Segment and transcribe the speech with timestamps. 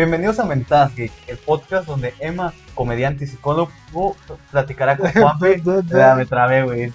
[0.00, 3.70] Bienvenidos a Mentadas Geek, el podcast donde Emma, comediante y psicólogo,
[4.50, 5.60] platicará con Juanpe.
[5.90, 6.90] Ya me trabé, güey.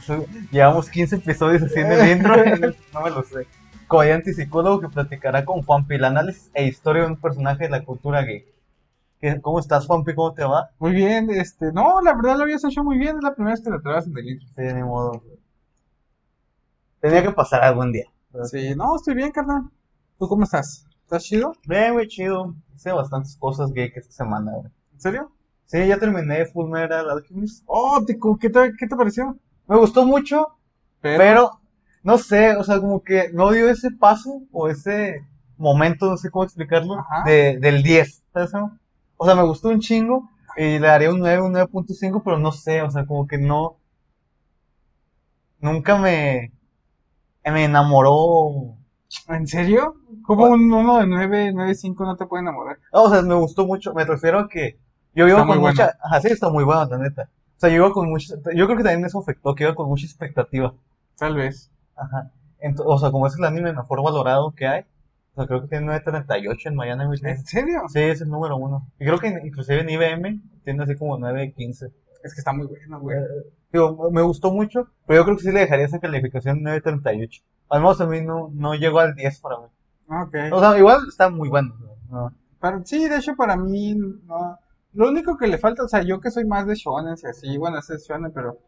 [0.50, 2.36] Llevamos 15 episodios haciendo el intro,
[2.96, 3.46] no me lo sé.
[3.86, 7.70] Comediante y psicólogo que platicará con Juanpe el análisis e historia de un personaje de
[7.70, 8.25] la cultura.
[8.25, 8.52] ¿Qué-
[9.39, 10.15] ¿Cómo estás, Juanpe?
[10.15, 10.71] ¿Cómo te va?
[10.79, 13.64] Muy bien, este, no, la verdad lo habías hecho muy bien, es la primera vez
[13.64, 14.47] que te trabas en el intro.
[14.56, 15.21] Sí, de modo.
[17.01, 18.06] Tenía que pasar algún día.
[18.46, 19.69] Sí, no, estoy bien, carnal.
[20.18, 20.87] ¿Tú cómo estás?
[21.05, 21.54] ¿Estás chido?
[21.68, 22.55] Bien, güey, chido.
[22.75, 24.71] Hice bastantes cosas geek esta semana, güey.
[24.93, 25.32] ¿En serio?
[25.65, 27.63] Sí, ya terminé Full Metal Alchemist.
[27.68, 29.37] Oh, te- ¿cómo- ¿qué te, qué te pareció?
[29.68, 30.47] Me gustó mucho,
[31.01, 31.51] Pero,
[32.03, 35.22] no sé, o sea, como que no dio ese paso o ese
[35.58, 38.52] momento, no sé cómo explicarlo, de, del 10, ¿sabes?
[39.17, 42.52] O sea, me gustó un chingo y le daría un 9, un 9.5, pero no
[42.52, 43.77] sé, o sea, como que no,
[45.59, 46.52] nunca me,
[47.45, 48.77] me enamoró.
[49.28, 49.95] ¿En serio?
[50.25, 52.80] ¿Cómo un uno de 9, 9, 5 no te puede enamorar?
[52.94, 54.78] No, o sea, me gustó mucho, me refiero a que
[55.14, 56.00] yo iba Está con mucha, bueno.
[56.03, 57.30] ajá, sí, está muy bueno, la neta.
[57.56, 59.88] O sea, yo iba con mucha, yo creo que también eso afectó, que iba con
[59.88, 60.73] mucha expectativa.
[61.17, 61.72] Tal vez.
[61.95, 62.31] Ajá.
[62.61, 64.81] Ento- o sea, como es el anime mejor valorado que hay,
[65.33, 67.03] o sea, creo que tiene 9.38 en Miami.
[67.23, 67.83] ¿En serio?
[67.88, 68.88] Sí, es el número uno.
[69.00, 71.92] Y creo que inclusive en IBM tiene así como 9.15.
[72.23, 73.17] Es que está muy bueno, güey.
[73.72, 77.44] Digo, me gustó mucho, pero yo creo que sí le dejaría esa calificación 9.38.
[77.69, 79.66] Al menos a mí no, no llegó al 10 para mí.
[80.08, 80.35] Ok.
[80.53, 81.75] O sea, igual está muy bueno.
[82.09, 82.33] ¿no?
[82.59, 84.59] Pero sí, de hecho, para mí, no.
[84.94, 87.58] Lo único que le falta, o sea, yo que soy más de shonen y así,
[87.58, 88.59] bueno, ese es shonen, pero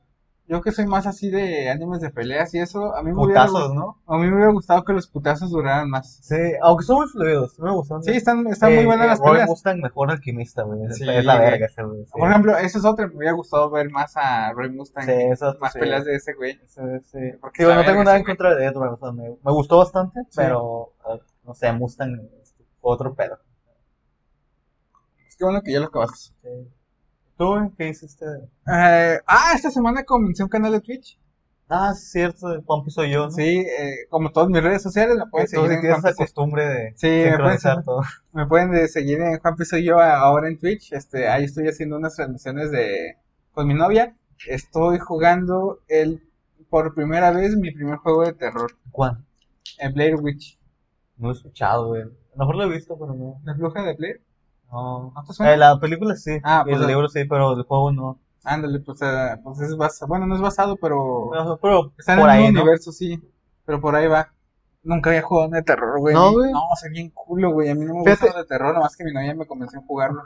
[0.49, 3.45] yo que soy más así de animes de peleas y eso, a mí me hubiera,
[3.47, 4.01] ¿no?
[4.07, 6.19] a mí me hubiera gustado que los putazos duraran más.
[6.21, 8.01] Sí, aunque son muy fluidos, me gustan.
[8.01, 9.49] Sí, están, están muy Eh, buenas eh, las Roy peleas.
[9.49, 10.85] Mustang mejor alquimista, güey.
[10.85, 12.05] Es, Sí, es la verga ese, güey.
[12.05, 15.11] Sí, Por ejemplo, eso es otro, me hubiera gustado ver más a Roy Mustang, Sí,
[15.11, 15.79] eso más sí.
[15.79, 16.53] peleas de ese güey.
[16.65, 16.81] Sí,
[17.11, 17.19] sí.
[17.41, 19.79] Porque está no tengo nada ese en contra de Edward, o sea, me, me gustó
[19.79, 20.29] bastante, Sí.
[20.37, 20.93] pero
[21.43, 22.21] no sé, Mustang
[22.81, 23.37] otro pedo.
[25.27, 26.33] Es que bueno que ya lo acabaste.
[27.37, 28.25] ¿Tú qué hiciste?
[28.25, 31.19] Eh, ah, esta semana comencé un canal de Twitch.
[31.69, 33.31] Ah, es cierto, Juanpi soy yo, ¿no?
[33.31, 36.93] Sí, eh, como todas mis redes sociales, me pueden seguir tienes Juanpi esa costumbre de
[36.95, 38.01] Sí, me pueden- todo.
[38.31, 40.93] Me pueden de seguir en Juan Soy Yo ahora en Twitch.
[40.93, 43.17] Este, ahí estoy haciendo unas transmisiones de
[43.51, 44.15] con mi novia.
[44.47, 46.23] Estoy jugando el
[46.69, 49.23] por primera vez mi primer juego de terror, ¿Cuál?
[49.79, 50.57] el Blair Witch.
[51.17, 52.01] No he escuchado, güey.
[52.03, 53.41] A lo mejor lo he visto, pero no.
[53.43, 54.21] ¿La bruja de Blair?
[54.71, 55.11] No.
[55.15, 55.53] ¿No te suena?
[55.53, 58.19] Eh, la película sí, Ah, pues, el libro sí, pero el juego no.
[58.43, 62.19] Ándale, pues, eh, pues es basado, bueno, no es basado, pero No, pero está en
[62.19, 62.61] por el ahí, mismo ¿no?
[62.63, 63.21] universo, sí.
[63.65, 64.31] Pero por ahí va.
[64.83, 66.15] Nunca había jugado de terror, güey.
[66.15, 66.51] No, güey.
[66.51, 67.69] No, soy bien culo, güey.
[67.69, 68.25] A mí no me Fíjate.
[68.27, 70.21] gusta de terror, nomás que mi novia me convenció en jugarlo.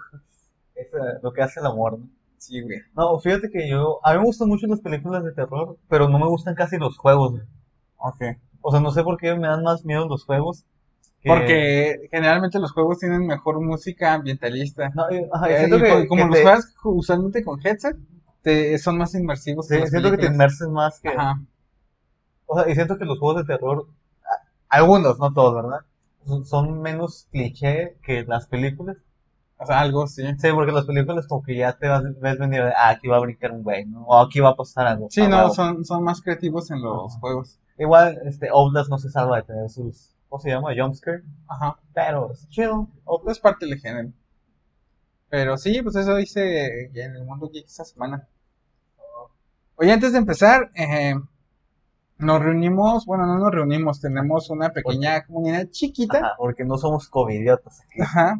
[0.75, 2.07] Es eh, lo que hace el amor, ¿no?
[2.37, 2.79] Sí, güey.
[2.95, 6.19] No, fíjate que yo, a mí me gustan mucho las películas de terror, pero no
[6.19, 7.43] me gustan casi los juegos, güey.
[7.97, 8.37] Ok.
[8.61, 10.65] O sea, no sé por qué me dan más miedo los juegos.
[11.21, 14.89] Que- Porque generalmente los juegos tienen mejor música ambientalista.
[14.95, 17.97] No, eh, ajá, Eh, siento que, co- como que los te, juegas usualmente con headset,
[18.41, 21.09] te, son más inmersivos sí, que las siento que te inmerses más que...
[21.09, 21.39] Ajá.
[22.45, 23.87] O sea, y siento que los juegos de terror,
[24.69, 25.79] algunos, no todos, ¿verdad?
[26.25, 28.97] Son, son menos cliché que las películas.
[29.57, 30.23] O sea, algo sí.
[30.39, 33.17] Sí, porque las películas como que ya te vas, ves venir de, ah, aquí va
[33.17, 34.03] a brincar un güey, ¿no?
[34.05, 35.07] O aquí va a pasar algo.
[35.09, 37.19] Sí, Ah, no, son, son más creativos en los Ajá.
[37.19, 37.59] juegos.
[37.77, 40.73] Igual, este, Outlast no se salva de tener sus, ¿cómo se llama?
[40.73, 41.23] Jumpscare.
[41.45, 41.77] Ajá.
[41.93, 42.87] Pero es chill.
[43.03, 44.13] O es parte del género.
[45.29, 48.25] Pero sí, pues eso hice en el mundo geek esta semana.
[49.75, 51.15] Oye, antes de empezar, eh,
[52.17, 56.19] nos reunimos, bueno, no nos reunimos, tenemos una pequeña comunidad chiquita.
[56.19, 58.01] Ajá, porque no somos covidiotas aquí.
[58.01, 58.39] Ajá.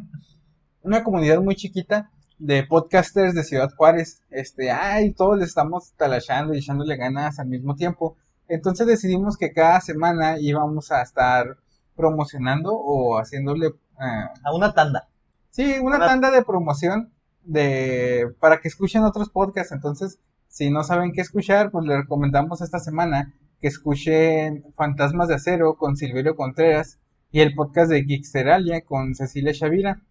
[0.82, 4.22] Una comunidad muy chiquita de podcasters de Ciudad Juárez.
[4.30, 8.16] Este, ay, todos le estamos talachando y echándole ganas al mismo tiempo.
[8.48, 11.58] Entonces decidimos que cada semana íbamos a estar
[11.96, 15.08] promocionando o haciéndole, eh, A una tanda.
[15.50, 17.12] sí, una Una- tanda de promoción
[17.44, 19.72] de, para que escuchen otros podcasts.
[19.72, 25.34] Entonces, si no saben qué escuchar, pues les recomendamos esta semana que escuchen Fantasmas de
[25.36, 26.98] Acero con Silverio Contreras
[27.30, 30.02] y el podcast de Geeksteralia con Cecilia Shavira.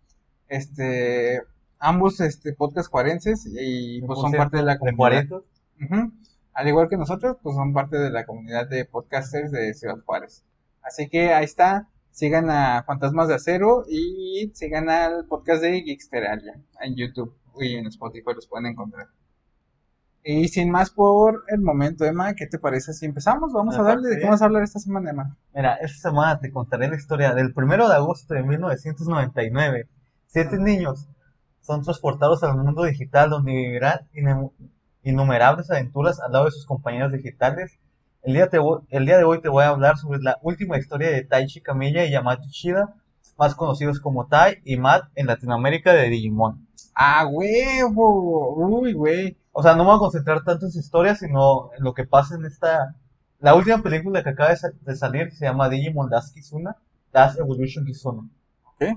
[0.47, 1.41] Este,
[1.79, 4.97] ambos este, podcast juarenses y pues son parte de la De comunidad.
[4.97, 5.35] 40.
[5.81, 6.11] Ujú.
[6.53, 10.43] Al igual que nosotros, pues son parte de la comunidad de podcasters de Ciudad Juárez.
[10.81, 11.87] Así que ahí está.
[12.11, 17.87] Sigan a Fantasmas de Acero y sigan al podcast de Geeksteralia en YouTube y en
[17.87, 19.07] Spotify los pueden encontrar.
[20.23, 23.51] Y sin más por el momento, Emma, ¿qué te parece si empezamos?
[23.53, 24.09] Vamos a darle.
[24.09, 25.37] ¿De qué vamos a hablar esta semana, Emma?
[25.53, 29.89] Mira, esta semana te contaré la historia del 1 de agosto de 1999.
[30.27, 31.07] Siete niños
[31.61, 34.01] son transportados al mundo digital donde vivirán
[35.03, 37.79] innumerables aventuras al lado de sus compañeros digitales.
[38.23, 38.57] El día, te
[38.89, 42.05] el día de hoy te voy a hablar sobre la última historia de Taichi Kamiya
[42.05, 42.95] y Yamato Shida,
[43.37, 46.67] más conocidos como Tai y Matt en Latinoamérica de Digimon.
[46.95, 48.53] ¡Ah, huevo!
[48.55, 49.37] Uy, güey.
[49.51, 52.05] O sea, no me voy a concentrar tanto en su historia, sino en lo que
[52.05, 52.95] pasa en esta...
[53.39, 56.75] La última película que acaba de, sa- de salir se llama Digimon Das Kizuna,
[57.11, 58.29] Das Evolution Kizuna.
[58.79, 58.93] ¿Qué?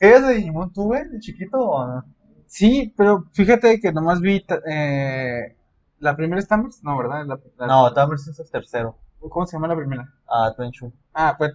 [0.00, 2.04] ¿Eres de Digimon tú, güey, de chiquito o no?
[2.46, 5.56] Sí, pero fíjate que nomás vi eh,
[6.00, 7.26] la primera es Tamers, no, ¿verdad?
[7.26, 8.96] La- la- No, Tamers es el tercero.
[9.20, 10.08] ¿Cómo se llama la primera?
[10.28, 10.92] Ah, Tenchu.
[11.12, 11.52] Ah, pues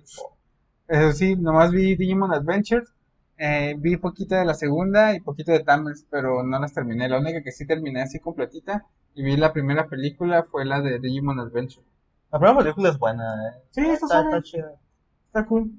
[0.87, 2.93] eso sí, nomás vi Digimon Adventures,
[3.37, 7.07] eh, vi poquito de la segunda y poquito de Tamers, pero no las terminé.
[7.09, 8.85] La única que sí terminé así completita
[9.15, 11.85] y vi la primera película fue la de Digimon Adventure.
[12.31, 13.61] La primera película es buena, eh.
[13.71, 14.23] Sí, está está, suave.
[14.25, 14.71] está chida.
[15.27, 15.71] Está cool.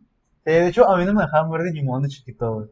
[0.45, 2.69] Sí, de hecho, a mí no me dejaban ver Digimon de chiquito, güey.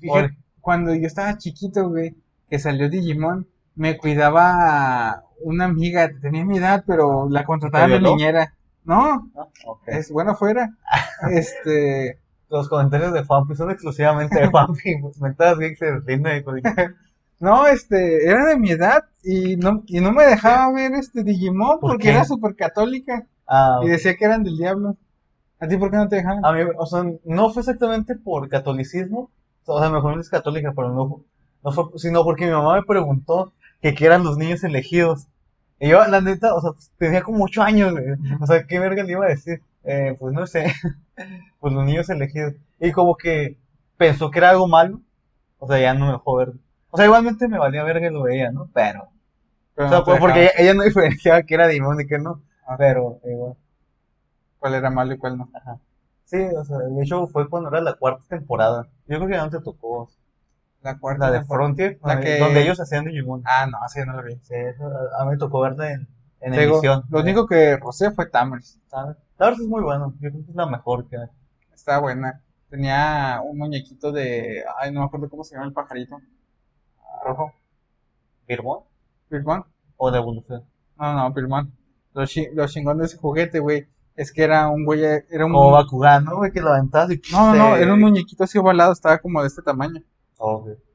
[0.00, 2.14] Fíjate, cuando yo estaba chiquito, güey,
[2.48, 8.00] que salió Digimon, me cuidaba una amiga, tenía mi edad, pero la contrataba ¿Te de
[8.00, 8.54] niñera.
[8.84, 9.46] No, Ah,
[9.86, 10.70] es bueno fuera.
[11.30, 12.18] Este,
[12.50, 14.96] Los comentarios de Fanpi son exclusivamente de Fanpi.
[15.20, 16.62] Mentadas bien que se güey.
[17.40, 21.80] no, este, era de mi edad y no, y no me dejaba ver este Digimon
[21.80, 22.10] ¿Por porque qué?
[22.10, 24.96] era súper católica Ah, y decía que eran del diablo.
[25.60, 26.44] ¿A ti por qué no te dejaban?
[26.44, 29.30] a mí, o sea, no fue exactamente por catolicismo.
[29.66, 31.20] O sea, mi familia es católica, pero no,
[31.62, 33.52] no fue, sino porque mi mamá me preguntó
[33.92, 35.26] que eran los niños elegidos.
[35.78, 38.04] Y yo, la neta, o sea, pues, tenía como ocho años, güey.
[38.40, 39.60] O sea, ¿qué verga le iba a decir?
[39.84, 40.72] Eh, pues no sé.
[41.60, 42.54] pues los niños elegidos.
[42.80, 43.58] Y como que
[43.98, 45.00] pensó que era algo malo.
[45.58, 46.52] O sea, ya no me dejó ver.
[46.90, 48.70] O sea, igualmente me valía verga y lo veía, ¿no?
[48.72, 49.08] Pero.
[49.74, 52.18] Pero O sea, no pues, porque ella, ella no diferenciaba que era Digimon y que
[52.18, 52.40] no.
[52.66, 52.76] Ah.
[52.78, 53.56] Pero, igual.
[54.58, 55.50] cuál era malo y cuál no.
[55.52, 55.78] Ajá.
[56.24, 58.88] Sí, o sea, de hecho fue cuando era la cuarta temporada.
[59.06, 60.08] Yo creo que ya no te tocó.
[60.84, 61.44] La cuarta La de.
[61.44, 63.42] Frontier, La donde, que- donde ellos hacían Digimon.
[63.44, 64.34] Ah, no, así no la vi.
[64.42, 64.84] Sí, eso,
[65.18, 66.06] a, mí me tocó verla en,
[66.40, 67.02] en digo, emisión.
[67.08, 68.78] lo único que rocé fue Tamers.
[68.92, 69.06] La
[69.38, 70.12] verdad es muy bueno.
[70.20, 71.26] Yo creo que es la mejor que hay.
[71.74, 72.40] Está buena.
[72.70, 74.62] Tenía un muñequito de.
[74.78, 76.20] Ay, no me acuerdo cómo se llama el pajarito.
[77.24, 77.52] Rojo.
[78.46, 78.80] ¿Firmón?
[79.28, 79.64] ¿Pirmón?
[79.96, 80.64] ¿O de evolución?
[80.98, 81.72] No, no, Pirmón.
[82.12, 83.86] Lo, chi- lo chingón de ese juguete, güey.
[84.16, 85.02] Es que era un güey.
[85.02, 85.52] Era un.
[85.52, 86.36] Como Bakugan, ¿no?
[86.36, 87.22] Güey, que lo aventabas y...
[87.32, 90.02] No, no, era un muñequito así ovalado, estaba como de este tamaño.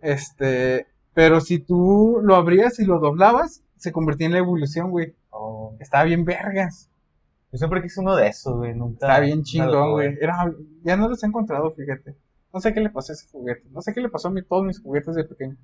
[0.02, 0.88] Este.
[1.14, 5.16] Pero si tú lo abrías y lo doblabas, se convertía en la evolución, güey.
[5.32, 5.76] Oh.
[5.80, 6.90] Estaba bien vergas.
[7.52, 8.74] Yo siempre quise uno de esos, güey.
[8.76, 9.08] Nunca.
[9.08, 9.92] Estaba bien chingón, tuve.
[9.92, 10.18] güey.
[10.22, 10.52] Era,
[10.84, 12.16] ya no los he encontrado, fíjate.
[12.54, 13.64] No sé qué le pasó a ese juguete.
[13.72, 15.56] No sé qué le pasó a mí, todos mis juguetes de pequeño.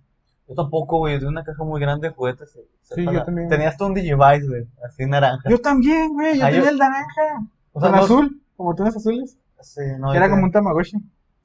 [0.48, 1.20] Yo tampoco, güey.
[1.20, 2.52] De una caja muy grande de juguetes.
[2.52, 3.48] se- se Sí, para- yo también.
[3.50, 4.68] Tenías tú un Digivice, güey.
[4.86, 5.50] Así naranja.
[5.50, 6.38] Yo también, güey.
[6.40, 7.50] Yo Ah, yo- tenía el naranja.
[7.72, 9.38] O sea, con no- azul, como tienes azules.
[9.62, 10.98] Sí, no, era como un Tamagotchi.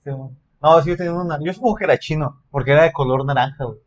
[0.04, 0.30] sí, güey.
[0.62, 1.38] No, sí, yo tenía una.
[1.42, 2.42] Yo supongo que era chino.
[2.50, 3.78] Porque era de color naranja, güey.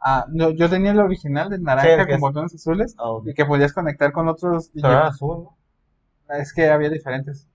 [0.00, 3.32] Ah, no, yo tenía el original de naranja Sí, con es- botones azules Oh, y
[3.32, 4.70] que podías conectar con otros.
[4.74, 6.34] Pero era azul, ¿no?
[6.34, 7.48] Es que había diferentes.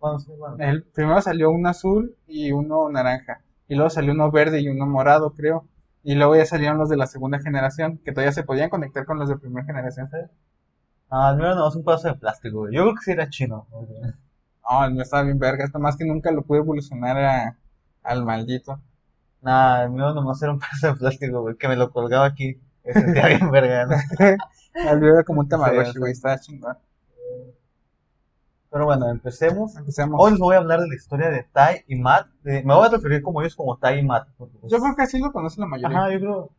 [0.00, 0.56] Bueno, sí, bueno.
[0.58, 3.42] El primero salió un azul y uno naranja.
[3.68, 5.66] Y luego salió uno verde y uno morado, creo.
[6.02, 9.18] Y luego ya salieron los de la segunda generación, que todavía se podían conectar con
[9.18, 10.08] los de primera generación.
[11.10, 12.74] Ah, el mío era nomás un pedazo de plástico, güey.
[12.74, 13.66] Yo creo que sí era chino.
[13.70, 13.86] güey.
[14.68, 15.64] No, el mío estaba bien verga.
[15.64, 17.56] Hasta más que nunca lo pude evolucionar a-
[18.02, 18.80] al maldito.
[19.42, 21.56] Nah, el mío nomás era un pedazo de plástico, güey.
[21.56, 22.60] Que me lo colgaba aquí.
[22.84, 23.96] Me sentía bien verga, ¿no?
[24.74, 26.12] El mío era como un Tamagotchi, güey.
[26.12, 26.76] Estaba chingón.
[28.70, 29.76] Pero bueno, empecemos.
[29.76, 30.18] Empecemos.
[30.20, 32.28] Hoy les voy a hablar de la historia de Tai y Matt.
[32.42, 34.28] De- me voy a referir como ellos como Tai y Matt.
[34.38, 35.96] pues, Yo creo que así lo conoce la mayoría.
[35.98, 36.50] Ajá, yo creo.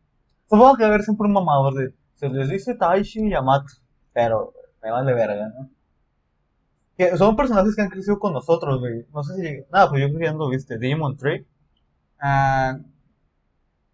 [0.49, 1.93] Supongo que va a haber siempre un mamador de.
[2.15, 3.65] Se les dice Taishi y Yamato.
[4.13, 5.69] Pero me vale verga, ¿no?
[6.97, 9.05] Que son personajes que han crecido con nosotros, güey.
[9.13, 9.65] No sé si.
[9.71, 10.77] Nada, pues yo creo que ya no lo viste.
[10.77, 11.45] Digimon Tree.
[12.19, 12.77] Ah,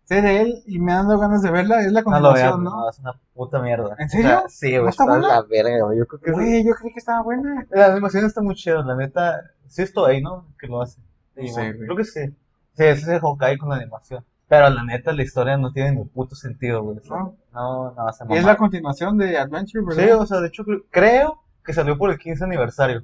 [0.04, 1.82] sé de él y me dando ganas de verla.
[1.82, 2.90] Es la No lo veas, continuación, no, ¿no?
[2.90, 3.96] es una puta mierda.
[4.00, 4.28] ¿En O serio?
[4.28, 5.28] sea, sí, ¿No güey, está está buena?
[5.28, 5.98] la verga, güey.
[6.00, 7.66] Yo creo que Güey, yo creí que estaba buena.
[7.70, 9.42] La animación está muy chida, la neta.
[9.68, 10.48] Sí, es Toei, ¿no?
[10.60, 11.00] Que lo hace.
[11.00, 11.08] No
[11.48, 11.74] Sí, güey.
[11.74, 11.86] güey.
[11.86, 12.26] Creo que sí.
[12.74, 14.26] Sí, ese es el Hawkeye con la animación.
[14.48, 16.98] Pero la neta, la historia no tiene ni puto sentido, güey.
[16.98, 17.36] O sea, ¿No?
[17.54, 20.04] No, no, se Y es la continuación de Adventure, ¿verdad?
[20.04, 23.04] Sí, o sea, de hecho, creo, creo que salió por el 15 aniversario.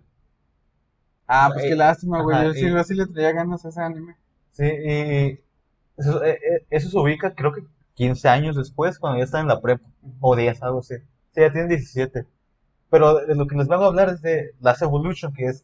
[1.27, 2.45] Ah, pues Eh, qué lástima, güey.
[2.45, 4.15] Yo sí, sí le traía ganas a ese anime.
[4.53, 5.39] Sí, y
[5.97, 9.47] eso, eh, eh, eso se ubica, creo que 15 años después, cuando ya está en
[9.47, 9.87] la prepa.
[10.19, 10.95] O 10, algo así.
[11.33, 12.25] Sí, ya tienen 17.
[12.89, 15.63] Pero de lo que les vengo a hablar es de Last Evolution, que es,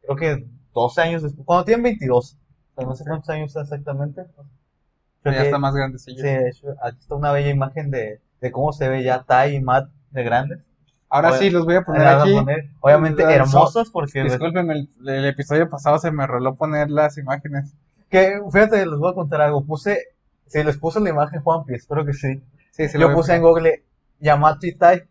[0.00, 1.46] creo que 12 años después.
[1.46, 2.36] Cuando tienen 22.
[2.74, 4.24] O sea, no sé cuántos años exactamente.
[5.22, 6.22] Creo ya que- está más grandecillo.
[6.22, 9.60] Sí, hecho, aquí está una bella imagen de, de cómo se ve ya Tai y
[9.60, 10.58] Matt de grandes.
[11.14, 12.30] Ahora Oye, sí, los voy a poner las aquí.
[12.32, 16.90] voy a poner, obviamente hermosos porque Disculpen, el, el episodio pasado se me roló poner
[16.90, 17.74] las imágenes.
[18.08, 19.98] que fíjate les voy a contar algo puse
[20.46, 22.42] si les puse la imagen Juanpi espero que sí
[22.72, 23.84] Sí, se lo yo puse en Google
[24.20, 25.02] Yamato y Tai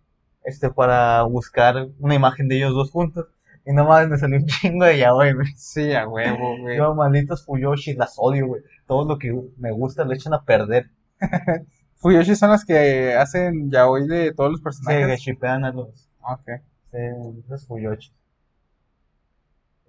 [0.43, 3.27] este para buscar una imagen de ellos dos juntos
[3.65, 5.47] Y nomás me salió un chingo de yaoi, güey.
[5.55, 6.77] Sí, a huevo, güey.
[6.77, 8.63] Yo, malditos Fuyoshi, las odio, güey.
[8.87, 10.89] Todo lo que me gusta lo echan a perder.
[12.01, 15.21] Fuyoshi son las que hacen yaoi de todos los Sí, que personajes.
[15.21, 16.49] shipean a los, Ok.
[16.91, 16.97] sí,
[17.47, 18.11] los Fuyoshi.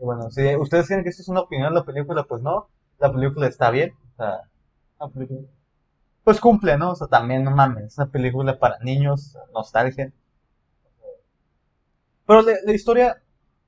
[0.01, 2.69] Y bueno, si ustedes creen que esto es una opinión de la película, pues no.
[2.99, 3.95] La película está bien.
[4.13, 4.43] O sea,
[5.01, 5.41] la película.
[6.25, 6.93] Pues cumple, ¿no?
[6.93, 10.13] O sea, también, no mames, es una película para niños, nostalgia.
[12.27, 13.23] Pero la, la historia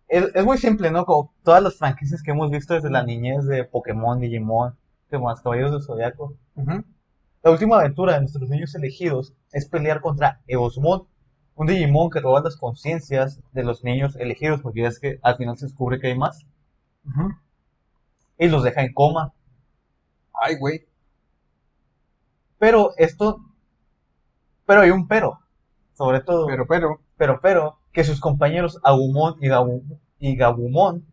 [0.09, 1.05] es, es muy simple, ¿no?
[1.05, 4.77] Como todas las franquicias que hemos visto desde la niñez de Pokémon, Digimon,
[5.11, 5.41] ¿qué más?
[5.41, 6.35] Caballeros del Zodiaco.
[6.57, 6.85] Ujú.
[7.45, 11.07] La última aventura de nuestros niños elegidos es pelear contra Eosmon,
[11.55, 15.37] un Digimon que roba las conciencias de los niños elegidos, porque ya es que al
[15.37, 16.45] final se descubre que hay más,
[18.39, 19.33] y los deja en coma.
[20.41, 20.87] Ay, güey.
[22.59, 23.39] Pero esto,
[24.67, 25.41] pero hay un pero,
[25.95, 27.01] sobre todo, Pero, pero.
[27.17, 29.83] pero, pero, que sus compañeros Agumon y, Gabu-
[30.19, 31.05] y Gabumon,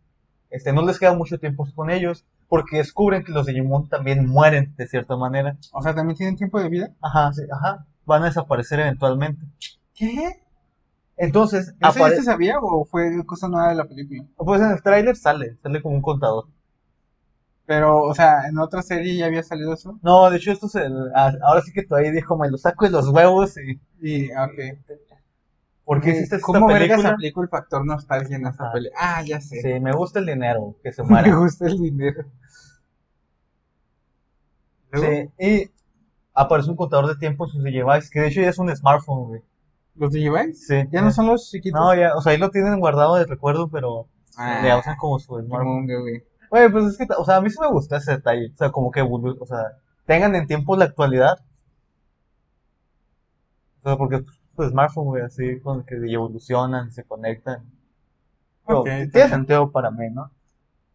[0.49, 4.75] este, no les queda mucho tiempo con ellos, porque descubren que los Digimon también mueren
[4.77, 5.57] de cierta manera.
[5.71, 6.93] O sea, también tienen tiempo de vida.
[7.01, 9.45] Ajá, sí, ajá, van a desaparecer eventualmente.
[9.93, 10.41] ¿Qué?
[11.17, 14.25] Entonces, ¿Eso ya se sabía o fue cosa nueva de la película?
[14.35, 16.47] pues en el tráiler sale, sale como un contador.
[17.65, 19.99] Pero, o sea, en otra serie ya había salido eso.
[20.03, 22.85] No, de hecho esto es el, a- ahora sí que todavía dijo, me lo saco
[22.85, 23.79] de los huevos y...
[24.01, 24.59] Y, ok.
[25.85, 27.05] ¿Por qué hiciste esta ¿Cómo vergas película?
[27.05, 28.71] aplico el factor nostalgia en esta Ajá.
[28.71, 28.99] película?
[28.99, 29.61] Ah, ya sé.
[29.61, 31.35] Sí, me gusta el dinero, que se Me muera.
[31.35, 32.25] gusta el dinero.
[34.93, 35.71] Sí, y
[36.33, 39.27] aparece un contador de tiempo en sus Digivice, que de hecho ya es un smartphone,
[39.27, 39.41] güey.
[39.95, 40.53] ¿Los Digivice?
[40.53, 40.89] Sí.
[40.91, 41.79] ¿Ya no son los chiquitos?
[41.79, 44.07] No, ya, o sea, ahí lo tienen guardado de recuerdo, pero
[44.37, 45.85] Ah, le usan como su smartphone.
[45.85, 46.23] güey.
[46.49, 48.71] Güey, pues es que, o sea, a mí sí me gusta ese detalle, o sea,
[48.71, 51.39] como que, o sea, tengan en tiempo la actualidad.
[53.83, 54.23] O sea, porque
[54.55, 57.63] su smartphone, güey, así, con que evolucionan, se conectan.
[58.67, 60.31] Digo, Ok, tiene sentido para mí, ¿no?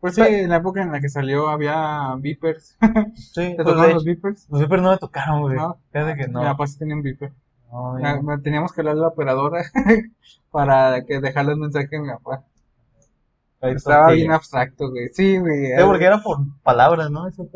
[0.01, 2.77] Pues sí, en la época en la que salió había beepers.
[3.15, 4.47] Sí, ¿Te pues, tocaban de los beepers?
[4.51, 5.57] los Viper no me tocaron, güey.
[5.57, 5.79] No.
[5.91, 6.41] Fíjate que no.
[6.41, 7.33] Mi papá sí tenía un beeper.
[7.73, 9.65] No, Ah, Teníamos que hablarle a la operadora
[10.51, 12.45] para que dejarle un mensaje a mi papá.
[13.61, 15.09] ahí Estaba bien abstracto, güey.
[15.13, 15.67] Sí, güey.
[15.67, 17.27] Sí, porque era por palabras, ¿no?
[17.27, 17.49] Eso.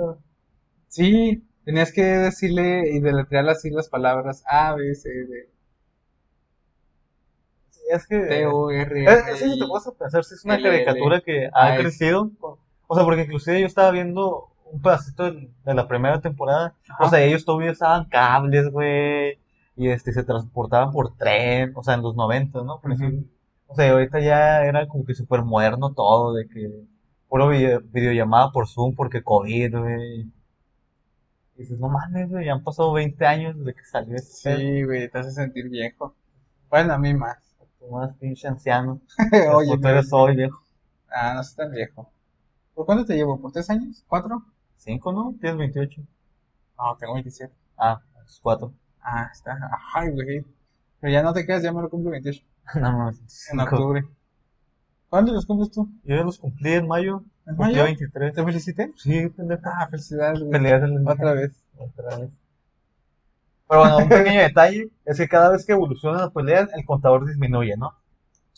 [0.89, 5.49] Sí, tenías que decirle y deletrear así las palabras A, B, C, D,
[7.91, 8.19] Es que...
[8.21, 11.21] T, O, R, Es, es que si te pones a pensar, sí es una caricatura
[11.21, 12.31] que ha crecido.
[12.87, 16.75] O sea, porque inclusive yo estaba viendo un pedacito de, de la primera temporada.
[16.89, 17.05] Ajá.
[17.05, 19.39] O sea, ellos todavía usaban cables, güey.
[19.77, 21.73] Y este, se transportaban por tren.
[21.75, 22.81] O sea, en los 90, ¿no?
[22.81, 23.01] Por Ujú.
[23.03, 23.31] decir.
[23.67, 26.35] O sea, ahorita ya era como que súper moderno todo.
[26.35, 26.71] De que
[27.29, 30.21] puro video- videollamada por Zoom porque COVID, güey.
[31.57, 34.57] Y dices, no mames, güey, ya han pasado 20 años desde que salió este.
[34.57, 36.15] Sí, güey, te hace sentir viejo.
[36.71, 37.37] Bueno, a mí más.
[37.81, 39.01] Tú más pinche anciano.
[39.55, 40.63] Oye, tú eres hoy, viejo.
[41.11, 42.13] Ah, no estás tan viejo.
[42.75, 43.41] ¿Por cuánto te llevo?
[43.41, 44.05] ¿Por tres años?
[44.07, 44.45] ¿Cuatro?
[44.77, 45.35] ¿Cinco, no?
[45.41, 46.03] Tienes 28.
[46.79, 47.53] No, tengo 27.
[47.79, 48.73] Ah, es cuatro.
[49.03, 49.59] Ah, está.
[49.95, 50.45] Ay, güey.
[51.01, 52.45] Pero ya no te quedas, ya me lo cumplo 28.
[52.77, 53.49] No mames.
[53.51, 54.05] En octubre.
[55.09, 55.89] ¿Cuándo los cumples tú?
[56.05, 57.25] Yo ya los cumplí en mayo.
[57.47, 57.83] ¿En mayo?
[57.83, 58.33] 23.
[58.33, 58.93] ¿Te felicité?
[58.97, 59.63] Sí, pendejo.
[59.65, 60.53] Ah, felicidades, güey.
[60.53, 61.65] Peleas en el Otra vez.
[61.77, 62.31] Otra vez.
[63.71, 67.25] Pero bueno, un pequeño detalle es que cada vez que evolucionan las peleas, el contador
[67.25, 67.95] disminuye, ¿no?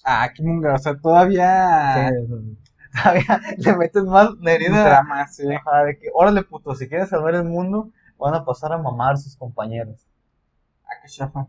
[0.02, 0.72] Ah, qué munga.
[0.74, 2.10] O sea, todavía.
[2.10, 2.56] Sí,
[2.94, 4.82] todavía le meten más herida.
[4.82, 5.46] drama, sí.
[5.52, 9.12] Ajá, de que, órale, puto, si quieres salvar el mundo, van a pasar a mamar
[9.12, 10.06] a sus compañeros.
[10.86, 11.46] Ah, qué chafa.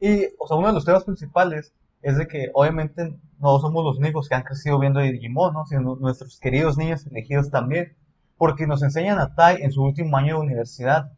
[0.00, 3.98] Y, o sea, uno de los temas principales es de que obviamente no somos los
[3.98, 5.66] únicos que han crecido viendo Digimon, ¿no?
[5.66, 7.94] Sino nuestros queridos niños elegidos también.
[8.42, 11.12] Porque nos enseñan a Tai en su último año de universidad.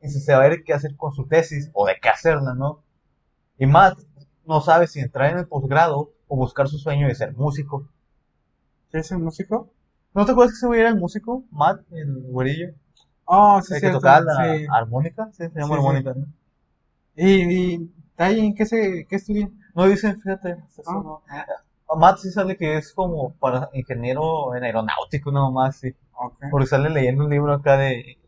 [0.00, 2.84] Y sin saber qué hacer con su tesis o de qué hacerla, ¿no?
[3.58, 3.98] Y Matt
[4.46, 7.88] no sabe si entrar en el posgrado o buscar su sueño de ser músico.
[8.88, 9.72] ¿Qué es el músico?
[10.14, 11.42] ¿No te acuerdas que ese güey era el músico?
[11.50, 12.68] Matt, el güerillo.
[13.24, 14.66] Oh, sí, el que tocaba la sí.
[14.70, 15.30] armónica.
[15.32, 16.26] Sí, se llama Sí, armónica, ¿no?
[17.16, 19.50] ¿Y, y Tai, en qué, se, qué estudia?
[19.74, 20.56] No dicen, fíjate.
[20.86, 20.92] Ah.
[20.92, 21.96] no.
[21.96, 25.96] Matt sí sale que es como para ingeniero en aeronáutico, nada más, sí.
[26.16, 26.38] Ok.
[26.50, 28.18] Porque sale leyendo un libro acá de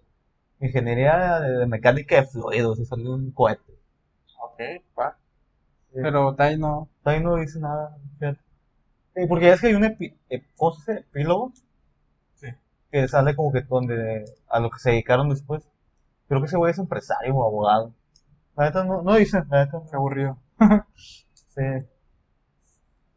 [0.61, 3.75] ingeniería de, de mecánica de fluidos y sale un cohete.
[4.43, 4.61] Ok,
[4.99, 5.19] va.
[5.93, 6.89] Pero Tai no.
[7.05, 8.41] Ahí no dice nada, fíjate.
[9.17, 11.07] Sí, porque es que hay un epi, ep- ¿cómo se dice?
[11.11, 11.53] epílogo
[12.37, 12.49] Sí.
[12.93, 15.65] que sale como que donde a lo que se dedicaron después.
[16.29, 17.95] Creo que ese güey es empresario o abogado.
[18.57, 19.83] La neta no, no dicen, la neta.
[19.91, 20.39] Qué aburrido.
[21.57, 21.63] Sí.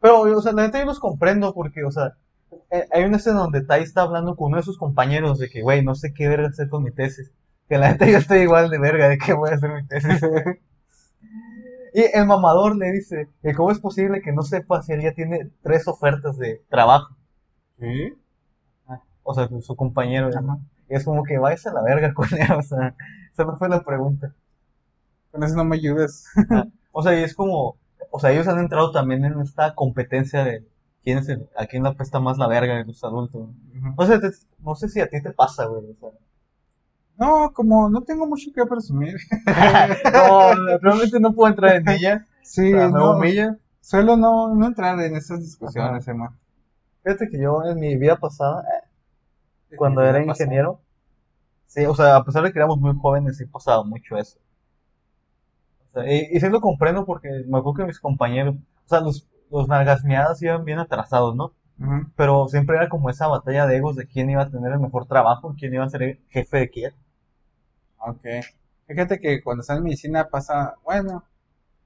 [0.00, 2.12] Pero, o sea, la neta yo los comprendo porque, o sea, eh,
[2.92, 5.84] hay una escena donde Tai está hablando con uno de sus compañeros de que, güey,
[5.84, 7.32] no sé qué verga hacer con mi tesis.
[7.68, 10.20] Que la neta yo estoy igual de verga de que voy a hacer mi tesis.
[11.92, 15.12] Y el mamador le dice que cómo es posible que no sepa si él ya
[15.12, 17.16] tiene tres ofertas de trabajo.
[17.78, 18.14] ¿Sí?
[19.22, 20.30] O sea, su compañero.
[20.88, 22.46] Y es como que vayas a la verga con él.
[22.58, 22.94] O sea,
[23.32, 24.32] esa no fue la pregunta.
[25.32, 26.26] Con eso no me ayudes.
[26.92, 27.76] o sea, y es como,
[28.10, 30.64] o sea, ellos han entrado también en esta competencia de
[31.02, 33.48] quién es el, a quién le apesta más la verga de los adultos.
[33.96, 34.20] O sea,
[34.58, 35.84] no sé si a ti te pasa, güey.
[35.90, 36.10] O sea.
[37.16, 39.16] No, como no tengo mucho que presumir.
[40.12, 42.26] no, realmente no puedo entrar en ella.
[42.42, 43.56] Sí, o no, humilla.
[43.80, 46.36] Suelo no, no entrar en esas discusiones, Emma.
[47.02, 48.64] Fíjate que yo en mi vida pasada,
[49.76, 50.80] cuando era ingeniero,
[51.66, 54.38] sí, o sea, a pesar de que éramos muy jóvenes, sí pasaba mucho eso.
[55.88, 59.00] O sea, y, y sí lo comprendo porque me acuerdo que mis compañeros, o sea,
[59.00, 61.52] los, los nalgasmeadas iban bien atrasados, ¿no?
[62.14, 65.06] Pero siempre era como esa batalla de egos de quién iba a tener el mejor
[65.06, 66.92] trabajo, quién iba a ser el jefe de quién.
[67.98, 68.20] Ok.
[68.86, 71.24] Fíjate que cuando estás en medicina pasa, bueno,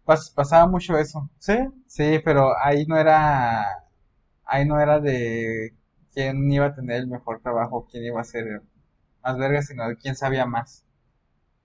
[0.04, 1.30] pasaba mucho eso.
[1.38, 1.56] ¿Sí?
[1.87, 3.85] Sí, pero ahí no era,
[4.44, 5.75] ahí no era de
[6.12, 8.62] quién iba a tener el mejor trabajo, quién iba a ser
[9.23, 10.85] más verga, sino de quién sabía más.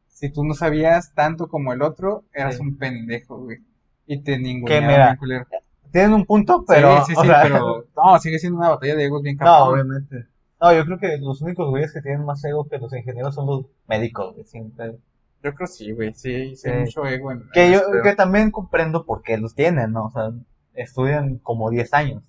[0.07, 3.59] Si tú no sabías tanto como el otro, eras un pendejo, güey.
[4.05, 5.45] Y te ninguneaba bien
[5.91, 7.05] tienen un punto, pero.
[7.05, 7.85] Sí, sí, sí, pero.
[7.95, 9.57] No, sigue siendo una batalla de egos bien cabrón.
[9.57, 10.27] No, obviamente.
[10.61, 13.47] No, yo creo que los únicos güeyes que tienen más ego que los ingenieros son
[13.47, 14.97] los médicos, güey, siempre.
[15.41, 17.43] Yo creo sí, güey, sí, sí, mucho ego en.
[17.53, 20.05] Que yo que también comprendo por qué los tienen, ¿no?
[20.05, 20.31] O sea,
[20.73, 22.23] estudian como 10 años.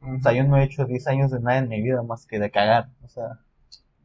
[0.00, 2.38] O sea, yo no he hecho 10 años de nada en mi vida más que
[2.38, 3.40] de cagar, o sea.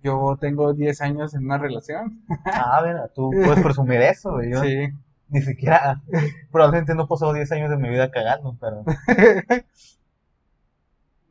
[0.04, 2.24] Yo tengo 10 años en una relación.
[2.46, 4.52] ah, mira, tú puedes presumir eso, güey.
[4.52, 4.92] Yo, sí
[5.30, 6.02] ni siquiera,
[6.52, 8.84] probablemente no he pasado 10 años de mi vida cagando, pero...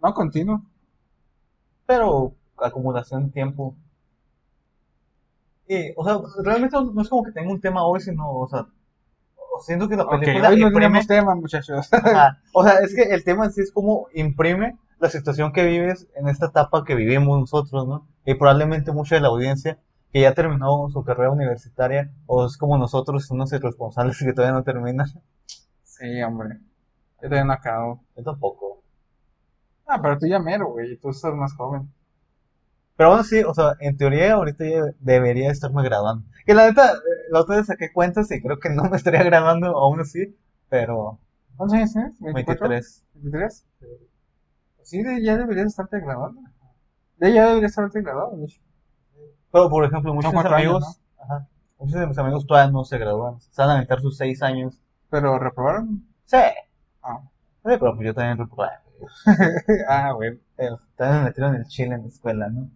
[0.02, 0.62] no, continuo.
[1.86, 3.74] Pero acumulación de tiempo.
[5.68, 8.66] Y, o sea, realmente no es como que tenga un tema hoy, sino, o sea,
[9.60, 11.88] siento que la película hoy no tenemos tema, muchachos.
[12.52, 16.06] O sea, es que el tema en sí es como imprime la situación que vives
[16.14, 18.06] en esta etapa que vivimos nosotros, ¿no?
[18.24, 19.78] Y probablemente mucha de la audiencia
[20.16, 24.64] que ya terminó su carrera universitaria o es como nosotros, unos irresponsables que todavía no
[24.64, 25.07] terminan.
[25.83, 26.59] Sí, hombre.
[27.20, 28.02] Yo todavía no acabo.
[28.16, 28.83] Yo tampoco.
[29.87, 31.92] Ah, pero tú ya mero, güey, tú estás más joven.
[32.96, 36.24] Pero bueno, sí, o sea, en teoría ahorita ya debería estarme graduando.
[36.46, 36.94] Que la neta,
[37.31, 40.35] la otra vez saqué cuentas y creo que no me estaría graduando aún así,
[40.70, 41.18] pero...
[41.59, 42.18] ¿Cuántos años tienes?
[42.20, 43.05] 23.
[43.22, 43.64] ¿23?
[44.83, 46.40] Sí, ya deberías estarte graduando.
[47.18, 48.65] Ya deberías estarte graduando, de hecho.
[49.52, 51.46] Pero, por ejemplo, muchos de mis amigos, ajá,
[51.78, 53.37] muchos de mis amigos todavía no se gradúan.
[53.56, 54.78] Van a meter sus seis años.
[55.11, 56.04] ¿Pero reprobaron?
[56.24, 56.38] Sí.
[57.02, 57.20] Ah.
[57.64, 58.68] Sí, pero pues yo también reprobé.
[59.88, 60.38] ah, bueno.
[60.56, 62.70] Pero también me metieron el chile en la escuela, ¿no?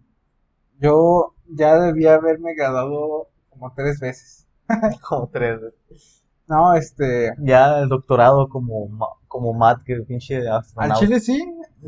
[0.79, 4.47] Yo ya debía haberme graduado como tres veces.
[5.07, 6.23] como tres veces.
[6.47, 7.33] No, este...
[7.39, 8.89] Ya el doctorado como,
[9.27, 10.43] como Matt, que pinche.
[10.49, 11.41] Al chile sí.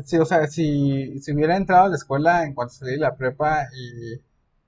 [0.04, 3.14] Sí, o sea, si, si hubiera entrado a la escuela en cuanto salí de la
[3.14, 4.20] prepa y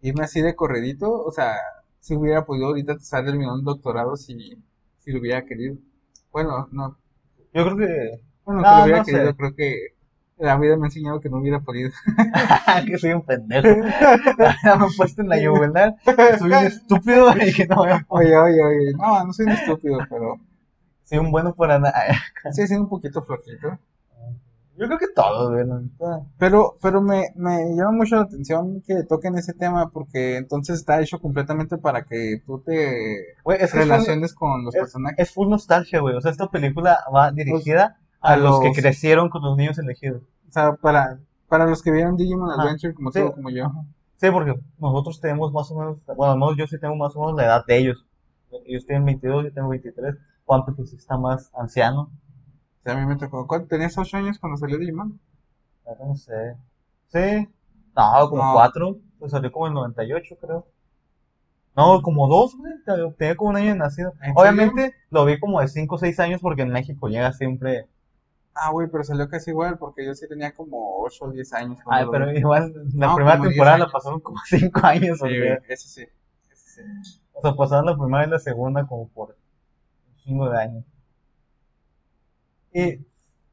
[0.08, 1.56] irme así de corredito, o sea,
[2.00, 4.36] si hubiera podido ahorita estar terminando un doctorado si,
[4.98, 5.76] si lo hubiera querido.
[6.30, 6.96] Bueno, no.
[7.52, 8.22] Yo creo que...
[8.44, 9.74] Bueno, no, si lo hubiera querido, creo que
[10.38, 11.90] la vida me ha enseñado que no hubiera podido.
[12.86, 13.66] que soy un pendejo.
[13.66, 15.96] me he puesto en la yugular.
[16.38, 18.92] Soy un estúpido y que no Oye, oye, oye.
[18.96, 20.38] No, no soy un estúpido, pero...
[21.04, 21.94] Soy un bueno para nada.
[22.52, 23.78] sí, soy un poquito flojito.
[24.78, 25.66] Yo creo que todos, güey.
[26.38, 31.00] Pero, pero me, me llama mucho la atención que toquen ese tema porque entonces está
[31.00, 35.18] hecho completamente para que tú te relaciones con los personajes.
[35.18, 36.14] Es full nostalgia, güey.
[36.14, 40.22] O sea, esta película va dirigida a, los, que crecieron con los niños elegidos.
[40.48, 43.70] O sea, para, para los que vieron Digimon Adventure como tú, como yo.
[44.16, 47.44] Sí, porque nosotros tenemos más o menos, bueno, yo sí tengo más o menos la
[47.44, 48.04] edad de ellos.
[48.66, 50.16] Ellos tienen 22, yo tengo 23.
[50.44, 52.10] Juan pues está más anciano
[52.90, 53.46] a mí me tocó.
[53.66, 55.18] ¿Tenías 8 años cuando salió Digimon?
[56.00, 56.56] No sé.
[57.08, 57.48] Sí.
[57.96, 58.98] No, como 4.
[59.18, 60.66] Pues salió como en 98, creo.
[61.74, 62.72] No, como 2, güey.
[63.16, 64.12] Tenía como un año de nacido.
[64.34, 67.86] Obviamente lo vi como de 5 o 6 años porque en México llega siempre.
[68.54, 71.78] Ah, güey, pero salió casi igual porque yo sí tenía como 8 o 10 años.
[71.86, 75.18] Ah, pero igual la primera temporada la pasaron como 5 años.
[75.18, 76.06] Sí, güey, eso sí.
[76.50, 77.20] Eso sí.
[77.34, 79.36] O sea, pasaron la primera y la segunda como por
[80.08, 80.84] un chingo de años.
[82.76, 83.06] Y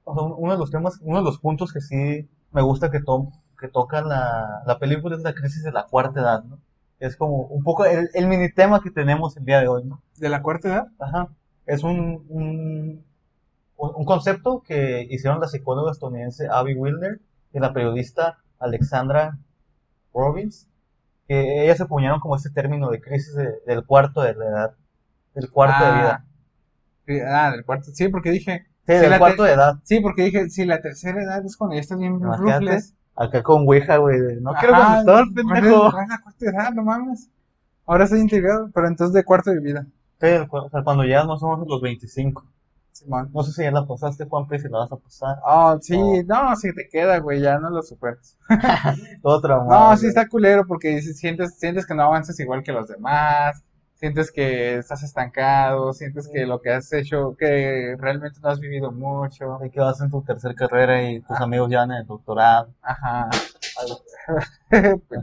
[0.05, 3.67] uno de los temas, uno de los puntos que sí me gusta que, to que
[3.69, 6.59] toca la, la película es la crisis de la cuarta edad, ¿no?
[6.99, 10.01] Es como un poco el, el mini tema que tenemos el día de hoy, ¿no?
[10.17, 10.87] ¿De la cuarta edad?
[10.99, 11.29] Ajá.
[11.65, 13.05] Es un, un,
[13.77, 17.21] un concepto que hicieron la psicóloga estadounidense Abby Wilder
[17.53, 19.37] y la periodista Alexandra
[20.13, 20.69] Robbins,
[21.27, 24.75] que ellas acuñaron como este término de crisis del cuarto de la edad,
[25.35, 26.25] del cuarto de vida.
[26.25, 27.91] Ah, Ah, del cuarto.
[27.93, 28.65] Sí, porque dije.
[28.85, 29.75] Sí, del cuarto de edad.
[29.83, 32.93] Sí, porque dije, si la tercera edad es cuando ya estás bien rufles.
[33.15, 34.19] Acá con Ouija, güey.
[34.19, 35.87] de, No quiero Ajá, contestar, ¿cuál pendejo.
[35.87, 36.71] es- la cuarta edad?
[36.73, 37.29] No mames.
[37.85, 39.85] Ahora estoy integrado, pero entonces de cuarto de vida.
[40.19, 42.43] Sí, o sea, cuando ya no somos los 25.
[42.91, 43.29] Simón.
[43.33, 45.37] No sé si ya la pasaste, Juanpe, si la vas a pasar.
[45.45, 46.49] Oh, sí, No.
[46.49, 48.37] no, si te queda, güey, ya no lo superas.
[49.23, 49.89] Todo traumado.
[49.89, 50.09] No, sí güey.
[50.09, 53.63] está culero porque sientes, sientes que no avanzas igual que los demás,
[54.03, 58.91] sientes que estás estancado, sientes que lo que has hecho, que realmente no has vivido
[58.91, 59.59] mucho.
[59.61, 62.73] De que vas en tu tercera carrera y tus amigos ya en el doctorado.
[62.81, 63.29] Ajá.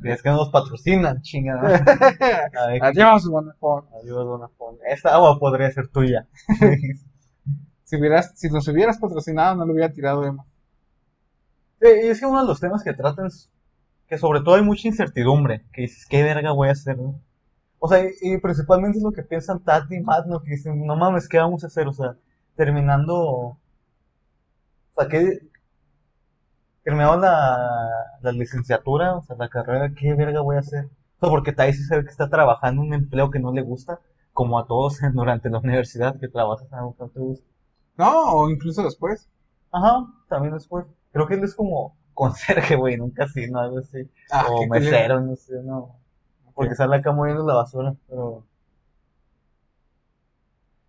[0.05, 1.85] Es que no nos patrocinan, chingada.
[2.81, 3.87] Adiós, Bonafont.
[4.01, 4.79] Adiós, Bonafont.
[4.87, 6.27] Esta agua podría ser tuya.
[7.85, 10.47] Si hubieras, si nos hubieras patrocinado, no lo hubiera tirado Emma.
[11.81, 13.51] Sí, y es que uno de los temas que tratan es
[14.07, 16.97] que sobre todo hay mucha incertidumbre, que dices, ¿qué verga voy a hacer?
[16.97, 17.21] no?
[17.81, 20.43] O sea, y, y principalmente es lo que piensan Tati y Matt, ¿no?
[20.43, 21.89] Que dicen, no mames, ¿qué vamos a hacer?
[21.89, 22.17] O sea,
[22.57, 23.59] terminando, o
[24.97, 25.41] sea, ¿qué?
[26.83, 27.89] Terminando la,
[28.23, 30.87] la licenciatura, o sea, la carrera, ¿qué verga voy a hacer?
[30.87, 34.01] O sea, porque Tati sabe que está trabajando en un empleo que no le gusta,
[34.33, 37.47] como a todos durante la universidad que trabajas en algo que no te gusta.
[37.99, 39.29] No, o incluso después.
[39.73, 40.87] Ajá, también después.
[41.13, 44.11] Creo que él es como conserje, güey, en un casino, algo así.
[44.31, 46.00] Ah, o mesero, no sé, no.
[46.61, 48.45] Porque sale acá moviendo la basura, pero...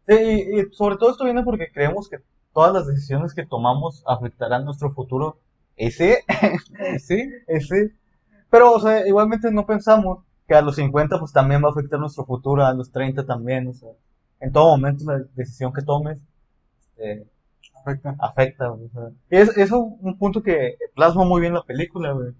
[0.06, 2.18] Sí, y, y sobre todo esto viene porque creemos que
[2.54, 5.40] todas las decisiones que tomamos afectarán nuestro futuro.
[5.78, 6.14] Sí,
[7.48, 7.92] y sí.
[8.50, 12.02] Pero, o sea, igualmente no pensamos que a los 50 pues también va a afectar
[12.02, 13.92] nuestro futuro, a los 30 también, o sea,
[14.42, 16.20] en todo momento la decisión que tomes,
[16.98, 17.26] este,
[17.74, 18.16] afecta.
[18.20, 22.12] afecta, o sea, y es, es un, un punto que plasma muy bien la película,
[22.12, 22.34] güey.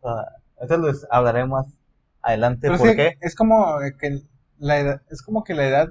[0.00, 1.75] O sea, eso les hablaré más
[2.26, 3.18] adelante, Pero ¿por sí, qué?
[3.20, 4.20] es como que
[4.58, 5.88] la edad, es como que la edad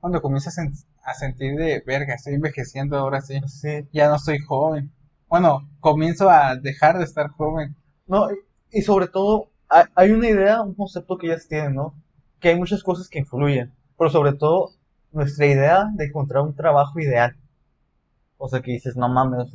[0.00, 4.18] cuando comienzas a, sen- a sentir de verga, estoy envejeciendo ahora sí, Sí, ya no
[4.18, 4.92] soy joven.
[5.28, 7.76] Bueno, comienzo a dejar de estar joven.
[8.06, 8.28] no,
[8.70, 9.50] y, sobre todo,
[9.94, 11.94] hay, una idea, un concepto que ellas tienen, ¿no?
[12.40, 14.70] Que hay muchas cosas que influyen, pero sobre todo
[15.12, 17.36] nuestra idea de encontrar un trabajo ideal.
[18.38, 19.54] O sea, que dices, no mames,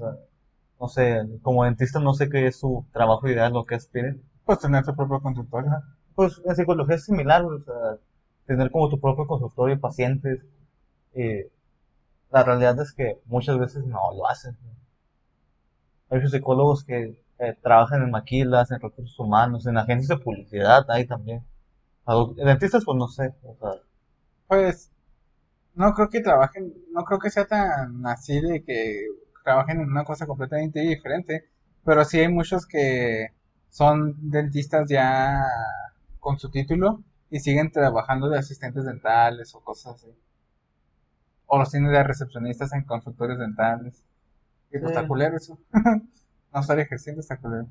[0.79, 4.23] no sé, como dentista no sé qué es su trabajo ideal, lo que aspiren.
[4.45, 5.71] Pues tener tu propio consultorio.
[6.15, 7.97] Pues en psicología es similar, o sea,
[8.47, 10.39] tener como tu propio consultorio de pacientes.
[11.15, 11.51] eh,
[12.31, 14.57] la realidad es que muchas veces no lo hacen.
[16.09, 21.05] Hay psicólogos que eh, trabajan en maquilas, en recursos humanos, en agencias de publicidad, hay
[21.05, 21.43] también.
[22.37, 23.33] Dentistas, pues no sé,
[24.47, 24.91] Pues
[25.75, 29.07] no creo que trabajen, no creo que sea tan así de que
[29.43, 31.45] trabajen en una cosa completamente diferente,
[31.85, 33.27] pero sí hay muchos que
[33.69, 35.43] son dentistas ya
[36.23, 40.07] con su título y siguen trabajando de asistentes dentales o cosas así.
[41.45, 44.01] O los tienen de recepcionistas en consultorios dentales.
[44.71, 44.95] Y pues Sí.
[44.97, 45.59] está culero eso.
[46.53, 47.65] No estar ejerciendo está culero.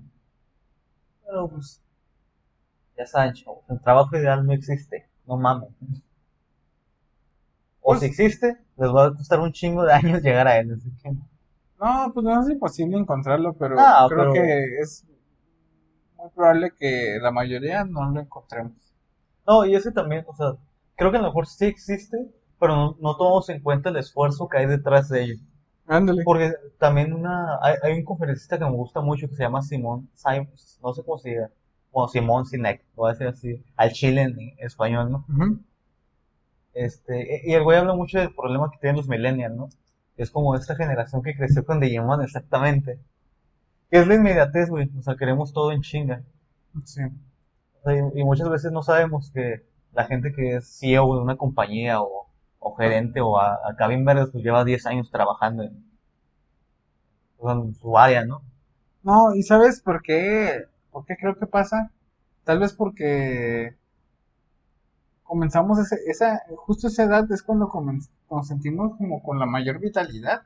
[1.24, 1.80] pero pues,
[2.98, 5.70] ya saben, chavos, el trabajo ideal no existe, no mames.
[7.80, 10.72] O Pues- si existe, les va a costar un chingo de años llegar a él,
[10.74, 11.10] así que...
[11.80, 15.06] No, pues no es imposible encontrarlo, pero creo pero- que es
[16.22, 18.72] muy probable que la mayoría no lo encontremos.
[19.46, 20.54] No, y ese también, o sea,
[20.96, 22.16] creo que a lo mejor sí existe,
[22.60, 25.36] pero no, no tomamos en cuenta el esfuerzo que hay detrás de ello.
[25.86, 26.22] Ándale.
[26.24, 30.08] Porque también una, hay, hay un conferencista que me gusta mucho que se llama Simón
[30.14, 31.50] Simons, no sé cómo se diga,
[31.90, 35.26] bueno, Simón Sinek, voy a decir así, al chile en español, ¿no?
[36.72, 39.68] Este, y el güey habla mucho del problema que tienen los millennials, ¿no?
[40.16, 43.00] Es como esta generación que creció con Digimon, exactamente.
[43.92, 46.24] Que es la inmediatez, güey, o sea, queremos todo en chinga.
[46.84, 47.02] Sí.
[47.04, 51.22] O sea, y, y muchas veces no sabemos que la gente que es CEO de
[51.22, 52.28] una compañía o,
[52.58, 55.84] o gerente o a- acá bien verdes, pues lleva 10 años trabajando en,
[57.36, 58.42] pues, en su área, ¿no?
[59.04, 60.64] No, ¿y sabes por qué?
[60.90, 61.90] ¿Por qué creo que pasa?
[62.44, 63.76] Tal vez porque
[65.24, 67.70] comenzamos ese, esa, justo esa edad es cuando
[68.30, 70.42] nos sentimos como con la mayor vitalidad.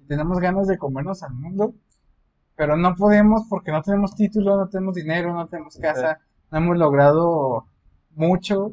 [0.00, 1.74] Y tenemos ganas de comernos al mundo,
[2.56, 6.78] pero no podemos porque no tenemos título, no tenemos dinero, no tenemos casa, no hemos
[6.78, 7.66] logrado
[8.14, 8.72] mucho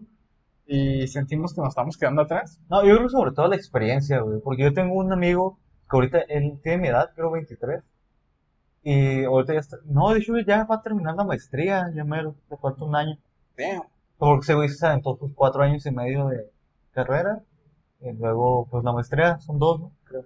[0.65, 2.60] y sentimos que nos estamos quedando atrás.
[2.69, 6.19] No, yo creo sobre todo la experiencia, güey, porque yo tengo un amigo que ahorita
[6.30, 7.84] él tiene mi edad, creo 23,
[8.84, 12.24] y ahorita ya está, no, de hecho ya va a terminar la maestría, ya me
[12.24, 13.17] le falta un año,
[13.58, 13.84] Damn.
[14.17, 16.50] porque ese güey se aventó sus cuatro años y medio de
[16.93, 17.41] carrera,
[18.00, 19.91] y luego pues la maestría son dos, ¿no?
[20.06, 20.26] Creo.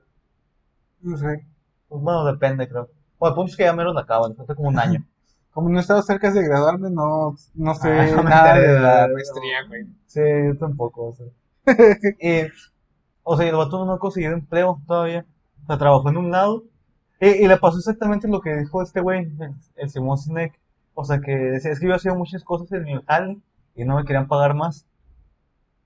[1.02, 1.46] No sé.
[1.88, 2.90] Pues, bueno, depende, creo.
[3.20, 5.06] Bueno, el punto es que ya menos la acaban, falta como un año.
[5.52, 9.08] Como no he estado cerca de graduarme, no, no sé Ah, no nada de la
[9.12, 9.88] maestría, güey.
[10.06, 11.26] Sí, yo tampoco, o sea.
[12.20, 12.48] Y,
[13.30, 15.26] O sea, el vato no ha conseguido empleo todavía.
[15.64, 16.64] O sea, trabajó en un lado.
[17.20, 20.58] Y, y le pasó exactamente lo que dijo este güey, el, el Simón Sinek.
[20.94, 23.40] O sea, que decía, es que yo hacía muchas cosas en mi jale
[23.76, 24.86] y no me querían pagar más.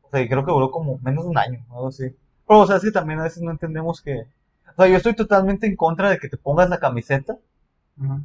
[0.04, 2.16] O sea, y creo que duró como menos de un año, algo así.
[2.48, 4.28] Pero, o sea, es que también a veces no entendemos que...
[4.76, 7.38] O sea, yo estoy totalmente en contra de que te pongas la camiseta,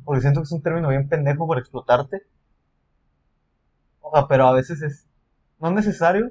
[0.04, 2.22] porque siento que es un término bien pendejo por explotarte.
[4.00, 5.06] O sea, pero a veces es...
[5.60, 6.30] No es necesario,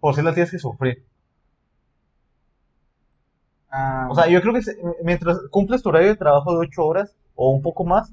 [0.00, 1.04] por si la tienes que sufrir.
[3.70, 6.84] Ah, O sea, yo creo que se- mientras cumples tu horario de trabajo de 8
[6.86, 8.12] horas o un poco más,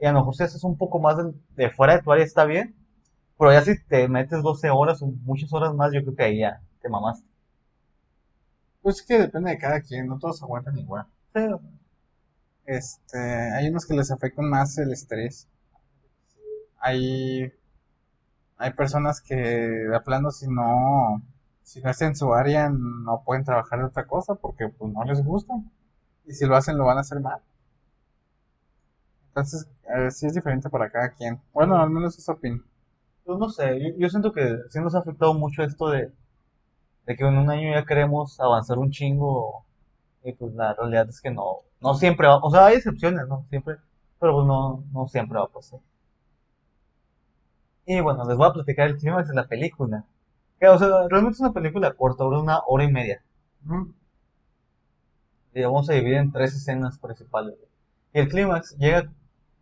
[0.00, 2.24] y a lo mejor si haces un poco más de, de fuera de tu área
[2.24, 2.74] está bien,
[3.38, 6.40] pero ya si te metes 12 horas o muchas horas más, yo creo que ahí
[6.40, 7.27] ya te mamaste.
[8.88, 11.04] Pues es que depende de cada quien, no todos aguantan igual.
[11.34, 11.42] Sí,
[12.64, 15.46] Este, hay unos que les afectan más el estrés.
[16.80, 17.52] Hay,
[18.56, 21.20] hay personas que de plano si no,
[21.62, 25.04] si no están en su área no pueden trabajar de otra cosa porque pues no
[25.04, 25.52] les gusta.
[26.24, 27.42] Y si lo hacen lo van a hacer mal.
[29.28, 29.68] Entonces,
[30.16, 31.38] sí es diferente para cada quien.
[31.52, 32.62] Bueno, al menos eso opino.
[33.24, 36.10] Pues no sé, yo, yo siento que sí nos ha afectado mucho esto de,
[37.08, 39.64] de que en un año ya queremos avanzar un chingo
[40.22, 43.46] y pues la realidad es que no, no siempre va, o sea, hay excepciones, ¿no?
[43.48, 43.76] Siempre,
[44.20, 45.80] pero pues no, no siempre va a pasar.
[47.86, 50.04] Y bueno, les voy a platicar el clímax de la película.
[50.60, 53.22] Que, o sea, realmente es una película corta, dura una hora y media.
[55.54, 57.54] Y vamos a dividir en tres escenas principales.
[58.12, 59.10] Y el clímax llega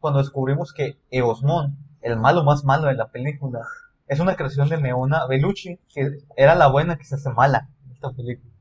[0.00, 3.60] cuando descubrimos que Eosmon, el malo más malo de la película,
[4.08, 7.92] es una creación de Meona Bellucci, que era la buena que se hace mala en
[7.92, 8.52] esta película.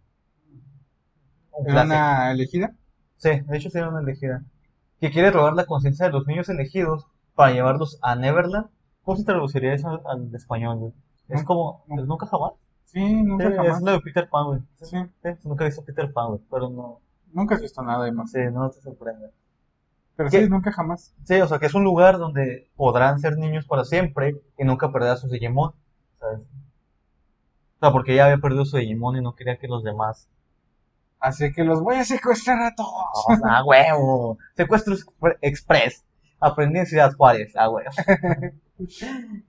[1.52, 1.86] Un ¿Era clásico.
[1.86, 2.76] una elegida?
[3.18, 4.44] Sí, de hecho sería una elegida.
[5.00, 8.70] Que quiere robar la conciencia de los niños elegidos para llevarlos a Neverland.
[9.04, 10.94] ¿Cómo se traduciría eso al, al español, güey?
[11.30, 12.02] Es como, nunca.
[12.04, 12.54] ¿es nunca jamás?
[12.86, 13.78] Sí, nunca Sí, jamás.
[13.78, 14.60] es lo de Peter Pan, güey.
[14.82, 17.02] Sí, Sí, nunca he visto Peter Pan, güey, pero no,
[17.34, 18.32] nunca has visto nada de más.
[18.32, 19.32] sí, no te sorprende.
[20.16, 20.44] Pero ¿Qué?
[20.44, 21.14] sí, nunca jamás.
[21.24, 24.92] Sí, o sea, que es un lugar donde podrán ser niños para siempre y nunca
[24.92, 25.74] perder su Digimon,
[26.20, 26.40] ¿sabes?
[26.40, 30.30] O sea, porque ella había perdido su Digimon y no quería que los demás...
[31.20, 32.92] Así que los voy a secuestrar a todos.
[33.28, 34.38] ¡Oh, ¡Ah, huevo!
[34.56, 36.06] Secuestro Expre- Express.
[36.40, 37.90] Aprendí en Ciudad Juárez, ¡ah, huevo!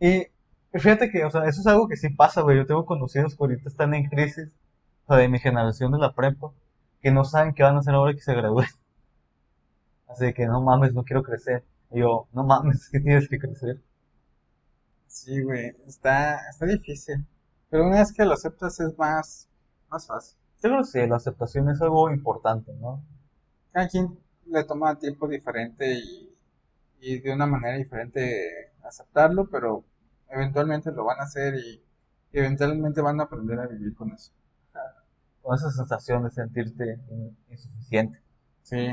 [0.00, 0.26] y
[0.72, 2.56] fíjate que, o sea, eso es algo que sí pasa, güey.
[2.56, 4.48] Yo tengo conocidos que ahorita están en crisis,
[5.06, 6.52] o sea, de mi generación de la prepa,
[7.02, 8.68] que no saben qué van a hacer ahora que se gradúen.
[10.10, 11.64] Así que, no mames, no quiero crecer.
[11.90, 13.80] Y yo, no mames, que tienes que crecer.
[15.06, 17.26] Sí, güey, está, está difícil.
[17.68, 19.48] Pero una vez que lo aceptas es más,
[19.90, 20.38] más fácil.
[20.62, 23.02] Yo creo que sí, la aceptación es algo importante, ¿no?
[23.72, 26.30] Cada quien le toma tiempo diferente y,
[27.00, 29.84] y de una manera diferente aceptarlo, pero
[30.30, 31.82] eventualmente lo van a hacer y
[32.32, 34.32] eventualmente van a aprender a vivir con eso.
[35.42, 38.22] Con esa sensación de sentirte in- insuficiente.
[38.62, 38.88] Sí.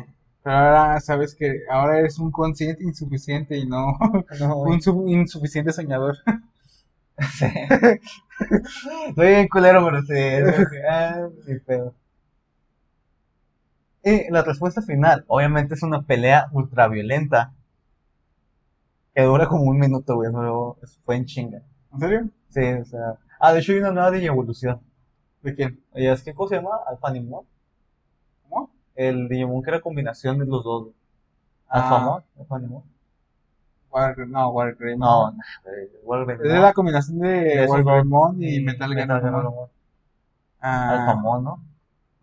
[0.47, 3.97] Pero ahora sabes que ahora eres un consciente insuficiente y no
[4.39, 4.57] No,
[4.93, 6.15] un insuficiente soñador.
[7.37, 7.47] Sí.
[9.09, 10.13] Estoy bien culero, pero sí.
[10.87, 11.95] Ah, sí, pedo.
[14.03, 17.53] Y la respuesta final, obviamente, es una pelea ultraviolenta.
[19.15, 20.31] Que dura como un minuto, güey.
[20.31, 21.61] Pero fue en chinga.
[21.91, 22.29] ¿En serio?
[22.49, 23.15] Sí, o sea.
[23.39, 24.79] Ah, de hecho, hay una nueva de evolución.
[25.41, 25.83] ¿De quién?
[25.95, 26.77] ¿Y es qué cosa se llama?
[26.87, 27.31] Alphanimon.
[27.33, 27.56] ¿Cómo?
[28.97, 30.87] El Digimon que era combinación de los dos.
[31.69, 31.81] Ah.
[31.83, 32.23] Alphamon,
[34.31, 34.99] no, Wargreymon.
[34.99, 35.39] No, no,
[36.03, 36.45] Wargreymon.
[36.45, 37.65] Es de la combinación De.
[37.69, 39.11] Wargreymon y Metal Gear
[40.59, 41.63] Ah, Alphamon, ¿no?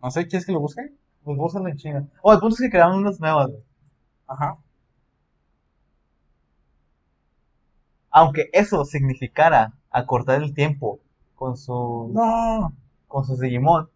[0.01, 0.93] no sé, ¿quieres que lo busque?
[1.23, 2.03] Pues búscalo en chinga.
[2.21, 3.49] Oh, el punto es que crearon unas nuevas.
[4.27, 4.57] Ajá.
[8.11, 10.99] Aunque eso significara acortar el tiempo
[11.35, 12.73] con su No.
[13.07, 13.89] con sus Digimon.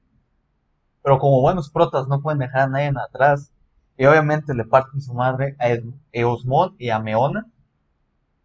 [1.03, 3.51] Pero como buenos protas no pueden dejar a nadie atrás.
[3.97, 5.83] Y obviamente le parten su madre a Es-
[6.13, 7.47] Eosmon y a Meona.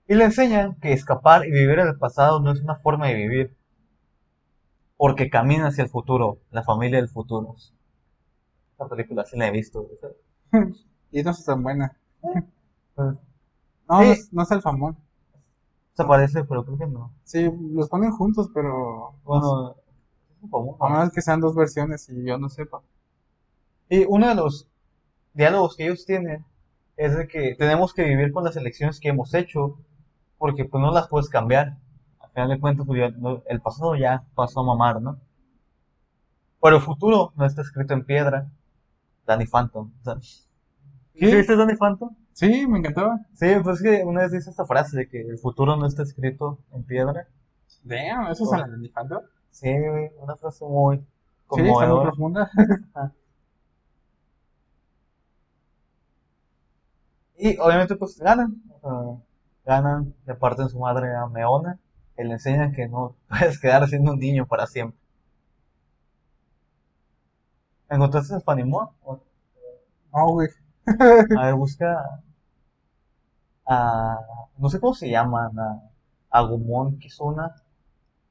[0.09, 3.17] Y le enseñan que escapar y vivir en el pasado no es una forma de
[3.17, 3.55] vivir.
[4.97, 7.55] Porque camina hacia el futuro, la familia del futuro.
[8.73, 9.89] Esta película sí la he visto.
[11.13, 11.97] Y no es tan buena.
[12.95, 13.17] Pues,
[13.89, 14.07] No, Sí.
[14.07, 14.97] no, es, no es Alfamón.
[15.97, 17.13] se parece, pero creo que no.
[17.25, 19.15] Sí, los ponen juntos, pero.
[19.25, 19.77] Bueno,
[20.81, 22.83] A menos que sean dos versiones y yo no sepa.
[23.89, 24.69] Y uno de los
[25.33, 26.45] diálogos que ellos tienen
[26.97, 29.79] es de que tenemos que vivir con las elecciones que hemos hecho
[30.39, 31.77] porque pues no las puedes cambiar.
[32.21, 33.15] Al final de cuentas, pues,
[33.47, 35.21] el pasado ya pasó a mamar, ¿no?
[36.63, 38.51] Pero el futuro no está escrito en piedra.
[39.27, 39.91] Danny Phantom.
[40.03, 40.15] sea,
[41.15, 41.31] ¿Qué?
[41.31, 42.15] ¿Sí viste Danny Phantom?
[42.33, 43.21] Sí, me encantaba.
[43.35, 46.03] Sí, pues es que una vez dice esta frase de que el futuro no está
[46.03, 47.29] escrito en piedra.
[47.85, 49.23] Damn, ¿eso es de Phantom?
[49.59, 49.71] Sí,
[50.21, 52.03] una frase muy Sí, está muy conmovedora.
[52.03, 52.51] profunda.
[57.39, 59.23] Y obviamente pues ganan, o
[59.65, 61.79] sea, ganan, le parten su madre a Meona,
[62.19, 64.99] y le enseñan que no puedes quedar siendo un niño para siempre.
[67.89, 68.93] ¿Encontraste Fanimua?
[69.07, 69.21] O-
[70.15, 70.49] No, güey.
[71.35, 72.23] A ver, busca
[73.67, 74.19] a,
[74.59, 75.83] no sé cómo se llaman, a
[76.31, 77.55] Agumon Kizuna,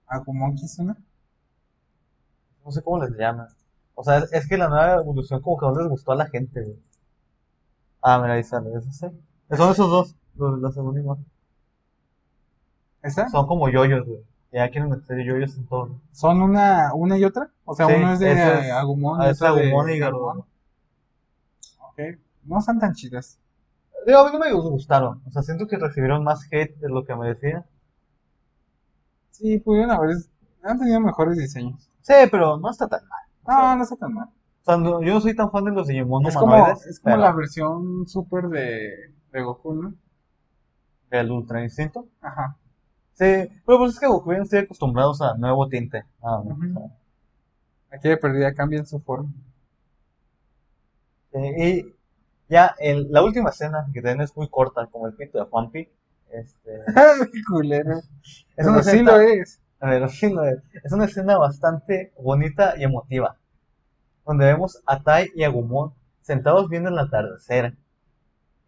[0.08, 0.98] Agumon Kizuna.
[2.66, 3.48] No sé cómo les llaman.
[3.96, 6.26] O sea, es, es que la nueva evolución como que no les gustó a la
[6.28, 6.80] gente, güey.
[8.02, 9.08] Ah, mira, ahí sale, eso sí.
[9.56, 11.26] Son esos dos, los, los Agumon.
[13.02, 13.30] ¿Esa?
[13.30, 14.20] Son como yoyos, güey.
[14.52, 16.00] Ya quieren meter yoyos en todo.
[16.12, 17.50] ¿Son una, una y otra?
[17.66, 20.00] O sea, Sí, uno es de es- Agumon Ah, y es de Agumon y.
[20.00, 20.40] Garurumon.
[21.80, 22.00] Ok.
[22.46, 23.40] No están tan chidas.
[24.06, 25.22] Digo, a mí no me gustaron.
[25.28, 27.66] O sea, siento que recibieron más hate de lo que merecían.
[29.32, 30.18] Sí, pudieron haber.
[30.64, 31.90] Han tenido mejores diseños.
[32.04, 33.22] Sí, pero no está tan mal.
[33.48, 34.28] No, no está tan mal.
[34.28, 37.16] O sea, no- yo no soy tan fan de los Digimon Es como, es como
[37.16, 38.92] pero la versión super de,
[39.32, 39.94] de Goku, ¿no?
[41.10, 42.08] el Ultra Instinto.
[42.22, 42.58] Ajá.
[43.14, 43.26] Sí,
[43.66, 46.06] pero pues es que Goku ya estoy acostumbrados a nuevo tinte.
[46.22, 46.92] Ah, o sea,
[47.92, 49.30] Aquí de perdida cambian su forma.
[51.58, 51.86] y
[52.50, 55.90] ya el- la última escena, que también es muy corta, como el pito de Juanpi,
[56.32, 56.84] este,
[57.48, 58.02] culero.
[58.56, 59.60] es una sí lo es.
[59.84, 60.22] A ver, es.
[60.84, 63.38] Es una escena bastante bonita y emotiva,
[64.26, 67.76] donde vemos a Tai y Agumon sentados viendo el atardecer.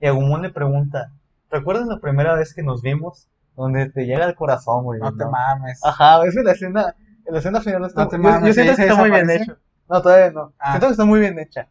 [0.01, 1.11] Y Agumon le pregunta,
[1.49, 3.27] ¿recuerdas la primera vez que nos vimos?
[3.55, 4.99] Donde te llega el corazón, güey.
[4.99, 5.79] No te mames.
[5.85, 6.93] Ajá, es la escena,
[7.25, 9.29] la escena final está, No te mames, yo siento ¿sí que se está muy bien
[9.29, 9.57] hecho.
[9.87, 10.53] No, todavía no.
[10.59, 10.71] Ah.
[10.71, 11.69] Siento que está muy bien hecha.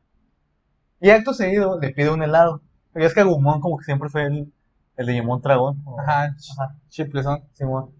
[1.00, 2.62] Y acto seguido le pide un helado.
[2.94, 4.52] Pero es que Agumon como que siempre fue el,
[4.96, 5.82] el Digimon dragón.
[5.84, 7.42] o- Ajá, Ajá, chiplezón.
[7.52, 7.90] Simón.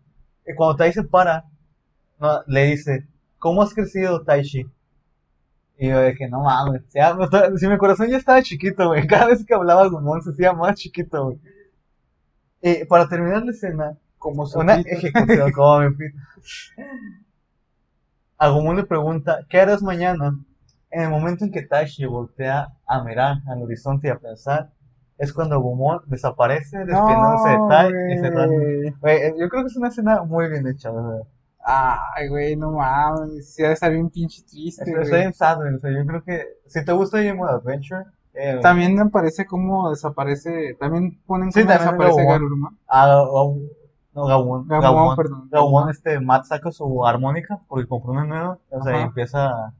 [0.47, 1.45] Y cuando Tai se para,
[2.21, 3.07] no, le dice,
[3.39, 4.67] ¿cómo has crecido, Taishi?
[5.77, 7.17] Y yo de que no mames, ya,
[7.57, 9.07] si mi corazón ya estaba chiquito, güey.
[9.09, 11.41] Cada vez que hablaba Agumon se hacía más chiquito, güey.
[12.63, 14.89] Y para terminar la escena, Como su una pito.
[14.91, 16.19] ejecución, como mi pito.
[18.39, 20.39] Agumon le pregunta, ¿qué harás mañana?
[20.91, 24.71] En el momento en que Taishi voltea a mirar al horizonte y a pensar,
[25.19, 28.55] es cuando Agumon desaparece despidiéndose de Tai y cerrando.
[28.61, 28.91] güey.
[29.01, 31.23] Güey, eh, yo creo que es una escena muy bien hecha, ¿verdad?
[31.67, 33.55] Ay, güey, no mames.
[33.57, 35.23] De estar bien pinche triste, Estoy güey.
[35.23, 38.05] en sad, güey, o sea, yo creo que si te gusta Digimon Adventure,
[38.37, 40.75] eh, También me aparece cómo desaparece.
[40.81, 42.27] También ponen Sí, cómo también desaparece.
[42.27, 42.79] Garurumon.
[42.89, 43.25] ah,
[44.13, 45.49] no, Gabumon, Gabumon, perdón.
[45.51, 49.73] Gabumon, este, Matt saca su armónica porque compró una nueva, o sea, y empieza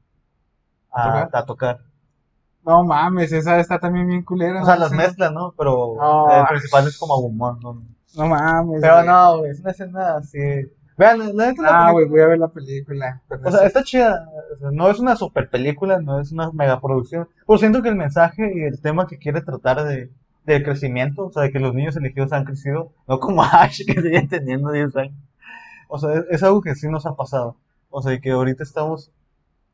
[0.91, 1.79] ¿A a, a tocar.
[2.65, 4.61] No mames, esa está también bien culera.
[4.61, 5.53] O sea, las mezclas, ¿no?
[5.57, 6.39] Pero No.
[6.41, 7.83] el principal es como Agumon, ¿no?
[8.15, 8.81] No mames.
[8.81, 9.07] Pero güey.
[9.07, 10.39] no, güey, es una escena así.
[10.97, 13.21] Vean, la, neta Ah, güey, voy a ver la película.
[13.43, 14.29] O sea, está chida.
[14.55, 17.27] o sea, no es una super película, no es una mega producción.
[17.45, 20.09] Pero siento que el mensaje y el tema que quiere tratar de,
[20.45, 24.01] del crecimiento, o sea, de que los niños elegidos han crecido, no como Ash, que
[24.01, 25.15] sigue teniendo 10 años.
[25.89, 27.57] O sea, es, es algo que sí nos ha pasado.
[27.89, 29.11] O sea, que ahorita estamos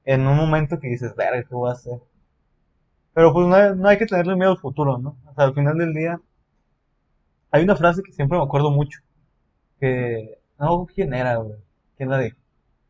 [0.04, 2.00] en un momento que dices, verga, ¿qué voy a hacer?
[3.14, 5.18] Pero pues no hay, no hay que tenerle miedo al futuro, ¿no?
[5.26, 6.20] O sea, al final del día,
[7.52, 9.00] hay una frase que siempre me acuerdo mucho,
[9.80, 11.60] que, no, ¿quién era, güey?
[11.98, 12.38] ¿Quién la dijo?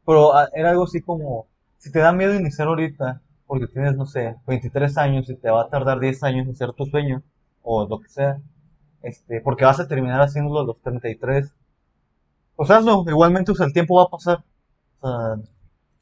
[0.06, 4.06] Pero ah, era algo así como, si te da miedo iniciar ahorita, porque tienes, no
[4.06, 7.24] sé, 23 años y te va a tardar 10 años en hacer tu sueño,
[7.64, 8.40] o lo que sea,
[9.04, 11.54] este, porque vas a terminar haciéndolo a los 33,
[12.56, 14.44] pues hazlo, igualmente, o sea, el tiempo va a pasar.
[15.00, 15.52] O sea,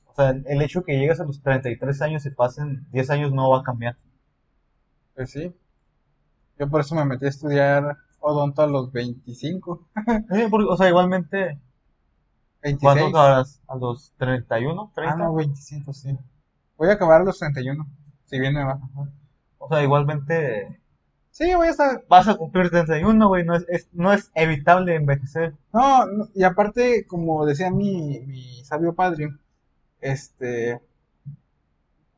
[0.08, 3.49] o sea, el hecho que llegues a los 33 años y pasen 10 años no
[3.49, 3.95] va a cambiar.
[5.19, 5.53] Pues sí.
[6.60, 9.88] Yo por eso me metí a estudiar odonto a los 25,
[10.32, 11.58] Eh, porque, o sea, igualmente,
[12.62, 12.93] 26.
[12.95, 13.62] ¿cuánto acabarás?
[13.67, 15.15] ¿A los 31, 30?
[15.15, 16.17] Ah, no, 25, sí.
[16.77, 17.88] Voy a acabar a los 31,
[18.25, 18.79] si bien me va.
[19.60, 20.81] O sea, igualmente
[21.31, 22.04] Sí, voy a estar...
[22.10, 25.54] vas a cumplir 31, güey, no es, es- no es evitable envejecer.
[25.73, 29.29] No, no, y aparte, como decía mi, mi sabio padre,
[30.02, 30.81] este...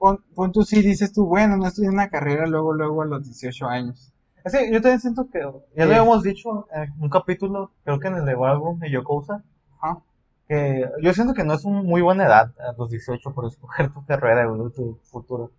[0.01, 3.23] Pon, pon tú sí, dices tú, bueno, no estudié una carrera luego, luego a los
[3.23, 4.11] 18 años.
[4.43, 5.41] Que yo también siento que,
[5.75, 9.43] ya lo habíamos dicho en un capítulo, creo que en el de Barroom de Yokosa,
[9.79, 10.01] Ajá.
[10.47, 13.93] que yo siento que no es una muy buena edad a los 18 por escoger
[13.93, 15.51] tu carrera, güey, tu futuro.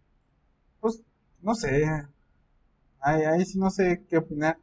[0.81, 1.01] Pues,
[1.41, 1.87] no sé.
[3.01, 4.59] Ahí, ahí sí no sé qué opinar.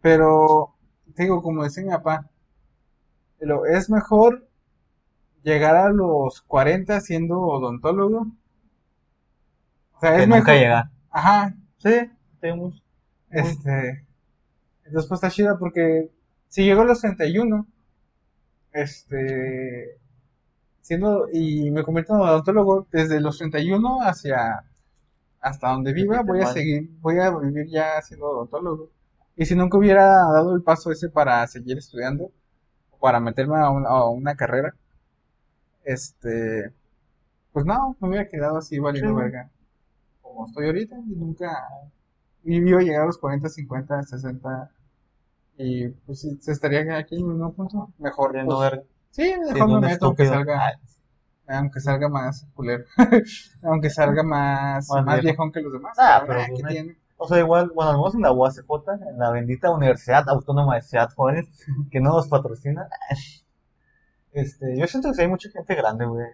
[0.00, 0.72] Pero,
[1.18, 2.30] digo, como decía mi papá,
[3.70, 4.48] es mejor
[5.42, 8.28] llegar a los 40 siendo odontólogo.
[9.98, 10.54] O sea, Que es nunca mejor.
[10.54, 10.90] llegar.
[11.10, 12.82] Ajá, Sí, tenemos.
[13.30, 14.04] este.
[14.84, 16.10] Entonces, pues está chido porque
[16.48, 17.66] si llego a los 31,
[18.72, 19.98] este.
[20.80, 24.64] siendo y me convierto en odontólogo desde los 31 hacia
[25.40, 28.90] hasta donde viva, voy a seguir, voy a vivir ya siendo odontólogo.
[29.36, 32.30] Y si nunca hubiera dado el paso ese para seguir estudiando,
[33.00, 34.74] para meterme a, una carrera,
[35.84, 36.72] este,
[37.52, 39.50] pues no, me hubiera quedado así valiendo verga.
[40.28, 41.68] Como estoy ahorita y nunca
[42.42, 44.70] vivió llegar a los 40, 50, 60
[45.58, 48.32] y pues se estaría aquí en un punto mejor.
[48.44, 50.80] Pues, sí, mejor me meto aunque salga,
[51.48, 52.84] aunque salga más culero,
[53.62, 55.96] aunque salga más, más, viejón que los demás.
[55.98, 56.96] Ah, pero, pues tiene?
[57.16, 58.62] O sea, igual, bueno, al en la UACJ,
[59.10, 61.48] en la bendita Universidad Autónoma de Ciudad Juárez,
[61.90, 62.88] que no nos patrocina.
[64.32, 66.26] Este, yo siento que hay mucha gente grande, güey.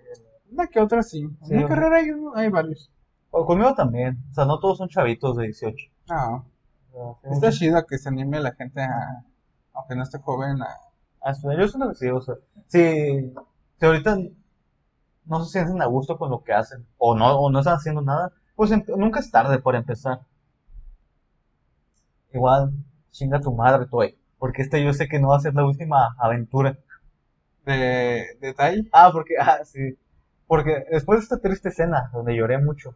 [0.52, 1.26] Una que otra sí.
[1.48, 2.90] En mi carrera hay, hay varios.
[3.36, 4.22] O conmigo también.
[4.30, 5.76] O sea, no todos son chavitos de 18.
[6.08, 6.44] Ah.
[7.24, 9.24] Está chido que se anime la gente a,
[9.72, 10.68] aunque no esté joven, a...
[11.20, 11.60] a estudiar.
[11.60, 12.36] Yo siento que sí, o sea,
[12.68, 13.32] si,
[13.80, 14.18] si ahorita
[15.24, 18.02] no se sienten a gusto con lo que hacen, o no, o no están haciendo
[18.02, 20.20] nada, pues nunca es tarde por empezar.
[22.32, 22.72] Igual,
[23.10, 24.16] chinga tu madre, Toy.
[24.38, 26.78] Porque este yo sé que no va a ser la última aventura.
[27.66, 28.88] ¿De, de Tai?
[28.92, 29.98] Ah, porque, ah, sí.
[30.46, 32.94] Porque después de esta triste escena, donde lloré mucho,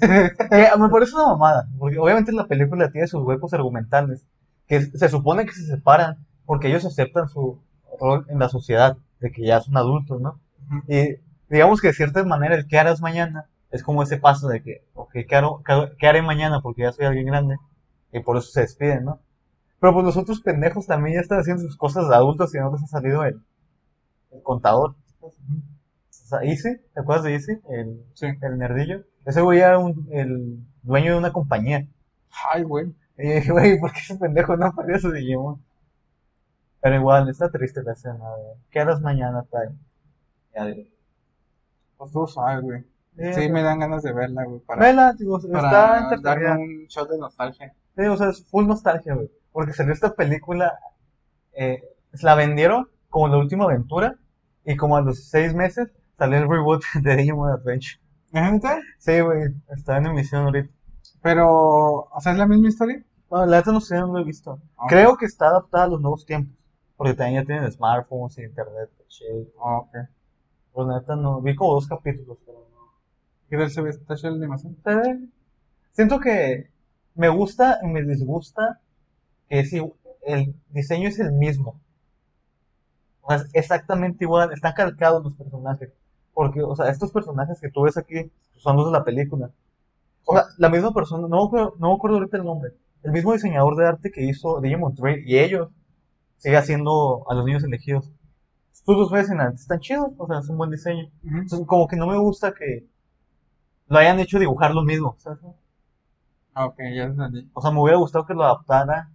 [0.78, 4.26] me parece una mamada, porque obviamente la película tiene sus huecos argumentales,
[4.66, 7.60] que se supone que se separan porque ellos aceptan su
[8.00, 10.40] rol en la sociedad, de que ya son adultos, ¿no?
[10.88, 11.16] Y
[11.48, 14.84] digamos que de cierta manera el que harás mañana es como ese paso de que,
[14.94, 16.60] ok, ¿qué, haré mañana?
[16.62, 17.56] Porque ya soy alguien grande,
[18.12, 19.20] y por eso se despiden, ¿no?
[19.80, 22.72] Pero pues los otros pendejos también ya están haciendo sus cosas de adultos y no
[22.72, 23.42] les ha salido el,
[24.30, 24.94] el contador.
[25.20, 25.32] O
[26.10, 27.52] sea, Easy, ¿te acuerdas de Easy?
[27.68, 28.26] El, sí.
[28.40, 29.04] el nerdillo.
[29.24, 31.86] Ese güey era un, el dueño de una compañía.
[32.52, 32.94] Ay, güey.
[33.18, 35.62] Y dije, güey, ¿por qué ese pendejo no apareció su Digimon?
[36.80, 38.56] Pero igual, está triste la escena, güey.
[38.70, 39.68] ¿Qué harás mañana, Tai?
[40.54, 40.88] Ya digo.
[41.96, 42.84] Pues tú sabes, güey.
[43.34, 44.60] Sí, me dan ganas de verla, güey.
[44.60, 47.74] Para, Vela, digo, para está darle un shot de nostalgia.
[47.94, 49.30] Sí, o sea, es full nostalgia, güey.
[49.52, 50.78] Porque salió esta película,
[51.52, 51.82] eh,
[52.22, 54.16] la vendieron como la última aventura,
[54.64, 58.00] y como a los seis meses salió el reboot de Digimon Adventure.
[58.32, 58.68] ¿Gente?
[58.98, 60.72] Sí, güey, está en emisión ahorita.
[61.22, 63.04] Pero, o sea, ¿es la misma historia?
[63.28, 64.60] Bueno, la verdad no sé, no lo he visto.
[64.88, 66.56] Creo que está adaptada a los nuevos tiempos.
[66.96, 68.90] Porque también ya tienen smartphones internet.
[69.62, 69.96] Ah, ok.
[70.72, 72.92] Pues la neta no, vi como dos capítulos, pero no.
[73.48, 74.76] ¿Qué tal se ve esta animación?
[75.92, 76.70] Siento que
[77.14, 78.80] me gusta y me disgusta
[79.48, 79.82] que si
[80.22, 81.80] el diseño es el mismo.
[83.20, 85.92] O sea, es exactamente igual, están calcados los personajes.
[86.34, 89.50] Porque, o sea, estos personajes que tú ves aquí son los de la película.
[90.24, 92.72] O sea, la misma persona, no, no me acuerdo ahorita el nombre,
[93.02, 95.68] el mismo diseñador de arte que hizo Digimon Trade y ellos
[96.38, 98.10] sigue haciendo a los niños elegidos.
[98.84, 101.10] Tú los ves en arte, están chidos, o sea, es un buen diseño.
[101.24, 102.86] Entonces, como que no me gusta que
[103.88, 105.40] lo hayan hecho dibujar lo mismo, ¿sabes?
[106.54, 107.48] Ah, ok, ya entendí.
[107.54, 109.10] O sea, me hubiera gustado que lo adaptara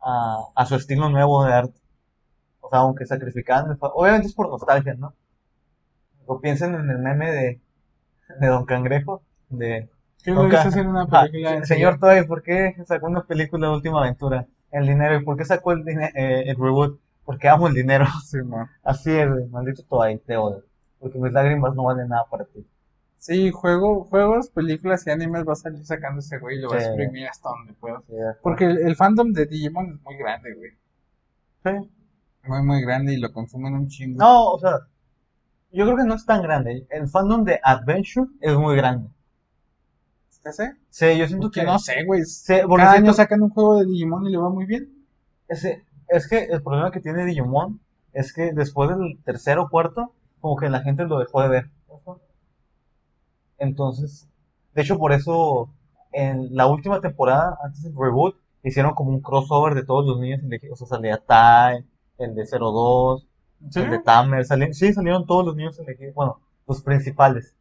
[0.00, 1.80] a, a su estilo nuevo de arte.
[2.60, 5.14] O sea, aunque sacrificaran, obviamente es por nostalgia, ¿no?
[6.32, 7.60] O piensen en el meme de,
[8.38, 9.90] de Don Cangrejo, de...
[10.22, 11.64] ¿Qué una película?
[11.64, 14.46] señor Toy, ¿por qué sacó una película de Última Aventura?
[14.70, 17.00] El dinero, ¿y por qué sacó el, eh, el reboot?
[17.24, 18.04] Porque amo el dinero.
[18.24, 18.38] Sí.
[18.84, 20.62] Así es, maldito Toy, te odio.
[21.00, 22.64] Porque mis lágrimas no valen nada para ti.
[23.16, 26.76] Sí, juego, juegos, películas y animes va a salir sacando ese güey y lo va
[26.76, 28.02] a exprimir hasta donde pueda.
[28.40, 30.70] Porque el, el, fandom de Digimon es muy grande, güey.
[31.64, 31.90] Sí.
[32.44, 34.16] Muy, muy grande y lo consumen un chingo.
[34.16, 34.78] No, o sea,
[35.72, 36.86] yo creo que no es tan grande.
[36.90, 39.08] El fandom de Adventure es muy grande.
[40.44, 40.76] ¿Ese?
[40.88, 41.62] Sí, yo siento que...
[41.64, 42.22] No sé, güey.
[42.46, 45.06] Cada año sacan un juego de Digimon y le va muy bien.
[45.48, 47.80] Ese, es que el problema que tiene Digimon
[48.12, 51.70] es que después del tercero o cuarto, como que la gente lo dejó de ver.
[53.58, 54.28] Entonces,
[54.74, 55.70] de hecho por eso
[56.12, 60.42] en la última temporada, antes del reboot, hicieron como un crossover de todos los niños
[60.42, 60.80] elegidos.
[60.80, 61.84] O sea, salía Tai,
[62.18, 63.26] el de 02,
[63.68, 63.84] ¿Sí?
[63.84, 64.44] de Tamer,
[64.74, 67.54] sí, salieron todos los niños elegidos, bueno, los principales.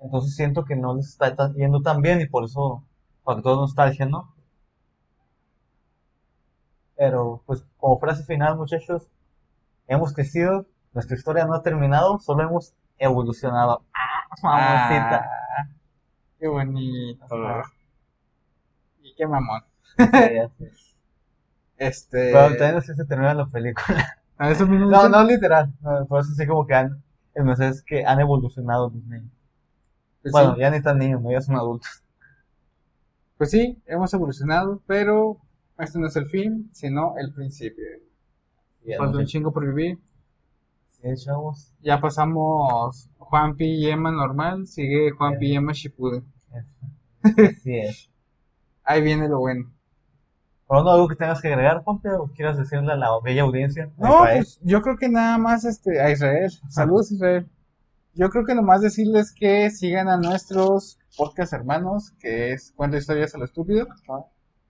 [0.00, 2.82] Entonces siento que no les está yendo tan bien y por eso
[3.24, 4.34] factor nostalgia, ¿no?
[6.96, 9.08] Pero, pues, como frase final, muchachos,
[9.88, 13.84] hemos crecido, nuestra historia no ha terminado, solo hemos evolucionado.
[13.94, 15.24] ¡Ah, mamacita!
[15.24, 15.68] Ah,
[16.38, 17.26] ¡Qué bonito!
[19.02, 19.62] Y qué mamón.
[21.80, 22.30] Este.
[22.30, 24.18] Pero todavía no sé si se termina la película.
[24.36, 25.72] ¿A eso mismo no, no literal.
[26.08, 27.02] por eso sí como que han,
[27.34, 29.32] el mensaje es que han evolucionado los niños.
[30.22, 32.02] Pues bueno, ya ni están niños, ya son adultos.
[33.38, 35.38] Pues sí, hemos evolucionado, pero
[35.78, 37.84] este no es el fin, sino el principio.
[38.98, 39.98] Falta un chingo por vivir.
[40.90, 41.72] Sí, chavos.
[41.80, 46.24] Ya pasamos Juanpi y Emma normal, sigue Juanpi y Emma Shippuden.
[47.22, 48.10] Así es.
[48.84, 49.70] Ahí viene lo bueno.
[50.70, 53.90] ¿Pronto algo que tengas que agregar, Juanpi, o quieras decirle a la bella audiencia?
[53.98, 56.48] No, pues yo creo que nada más este, a Israel.
[56.68, 57.48] Saludos, Israel.
[58.14, 63.34] Yo creo que nomás decirles que sigan a nuestros podcast hermanos, que es Cuenta Historias
[63.34, 63.88] a lo Estúpido.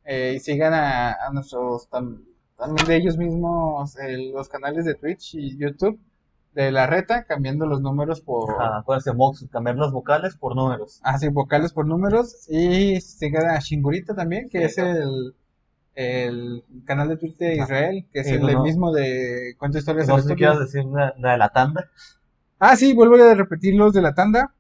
[0.06, 2.24] Eh, y sigan a, a nuestros, tam-
[2.56, 6.00] también de ellos mismos, eh, los canales de Twitch y YouTube
[6.54, 8.50] de la reta, cambiando los números por...
[8.52, 10.98] Ajá, acuérdense, Mox, cambiar las vocales por números.
[11.02, 12.46] Así, vocales por números.
[12.48, 15.34] Y sigan a Shingurita también, que Sí, es el,
[15.94, 17.64] el canal de Twitch de Ajá.
[17.64, 20.34] Israel, que es Sí, el, no, mismo de Cuenta Historias a No lo sé si
[20.34, 20.36] Estúpido.
[20.36, 21.90] quieras decir la, la de la tanda.
[22.58, 24.54] Ah, sí, vuelvo a repetir los de la tanda.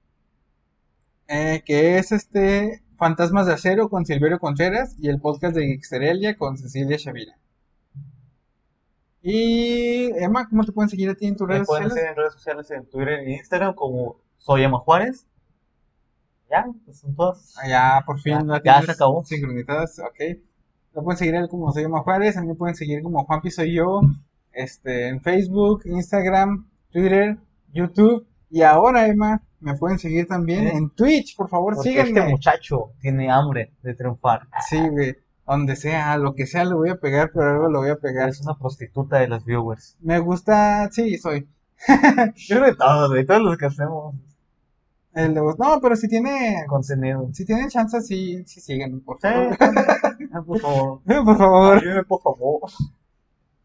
[1.28, 6.36] eh, que es este Fantasmas de Acero con Silverio Contreras y el podcast de Gixterelia
[6.36, 7.36] con Cecilia Shavira.
[9.22, 11.94] Y Emma, ¿cómo te pueden seguir a ti en tus redes pueden sociales?
[11.94, 15.26] seguir en redes sociales, en Twitter y Instagram como Soy Emma Juárez.
[16.50, 17.54] Ya, pues son todas.
[17.62, 19.24] Ah, ya, por fin Ya, la ya se acabó.
[19.24, 20.40] sincronizadas, ok.
[20.94, 23.50] Lo pueden seguir él como Soy Emma Juárez, a mí me pueden seguir como Juanpi
[23.50, 24.00] Soy Yo,
[24.52, 27.38] este, en Facebook, Instagram, Twitter,
[27.72, 28.26] YouTube.
[28.50, 30.72] Y ahora, Emma, me pueden seguir también ¿Eh?
[30.74, 32.18] en Twitch, por favor, Porque síganme.
[32.20, 34.48] este muchacho tiene hambre de triunfar.
[34.68, 35.16] Sí, güey.
[35.46, 38.28] Donde sea, lo que sea, lo voy a pegar, pero algo lo voy a pegar.
[38.28, 39.96] Es una prostituta de los viewers.
[40.00, 41.48] Me gusta, sí, soy.
[42.36, 44.14] Yo que todos, de todos los que hacemos
[45.12, 47.28] El de- no, pero si tiene, contenido.
[47.32, 49.56] si tienen chance, sí, sí siguen, por Sí, favor.
[50.46, 51.00] por favor.
[51.24, 52.06] por favor.
[52.06, 52.60] Por favor.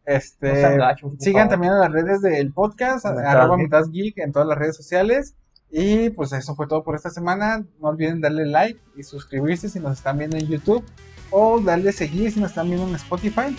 [0.05, 1.49] Este, No sean gachos, por sigan favor.
[1.51, 3.63] también a las redes del podcast, Mitad arroba Geek.
[3.65, 5.35] mitad geek en todas las redes sociales.
[5.71, 7.65] Y pues eso fue todo por esta semana.
[7.81, 10.83] No olviden darle like y suscribirse si nos están viendo en YouTube.
[11.31, 13.55] O darle seguir si nos están viendo en Spotify.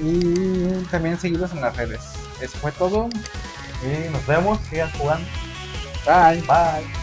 [0.00, 2.00] Y también seguirnos en las redes.
[2.40, 3.08] Eso fue todo.
[3.84, 5.26] Y nos vemos, sigan jugando.
[6.06, 6.40] Bye.
[6.42, 7.01] Bye.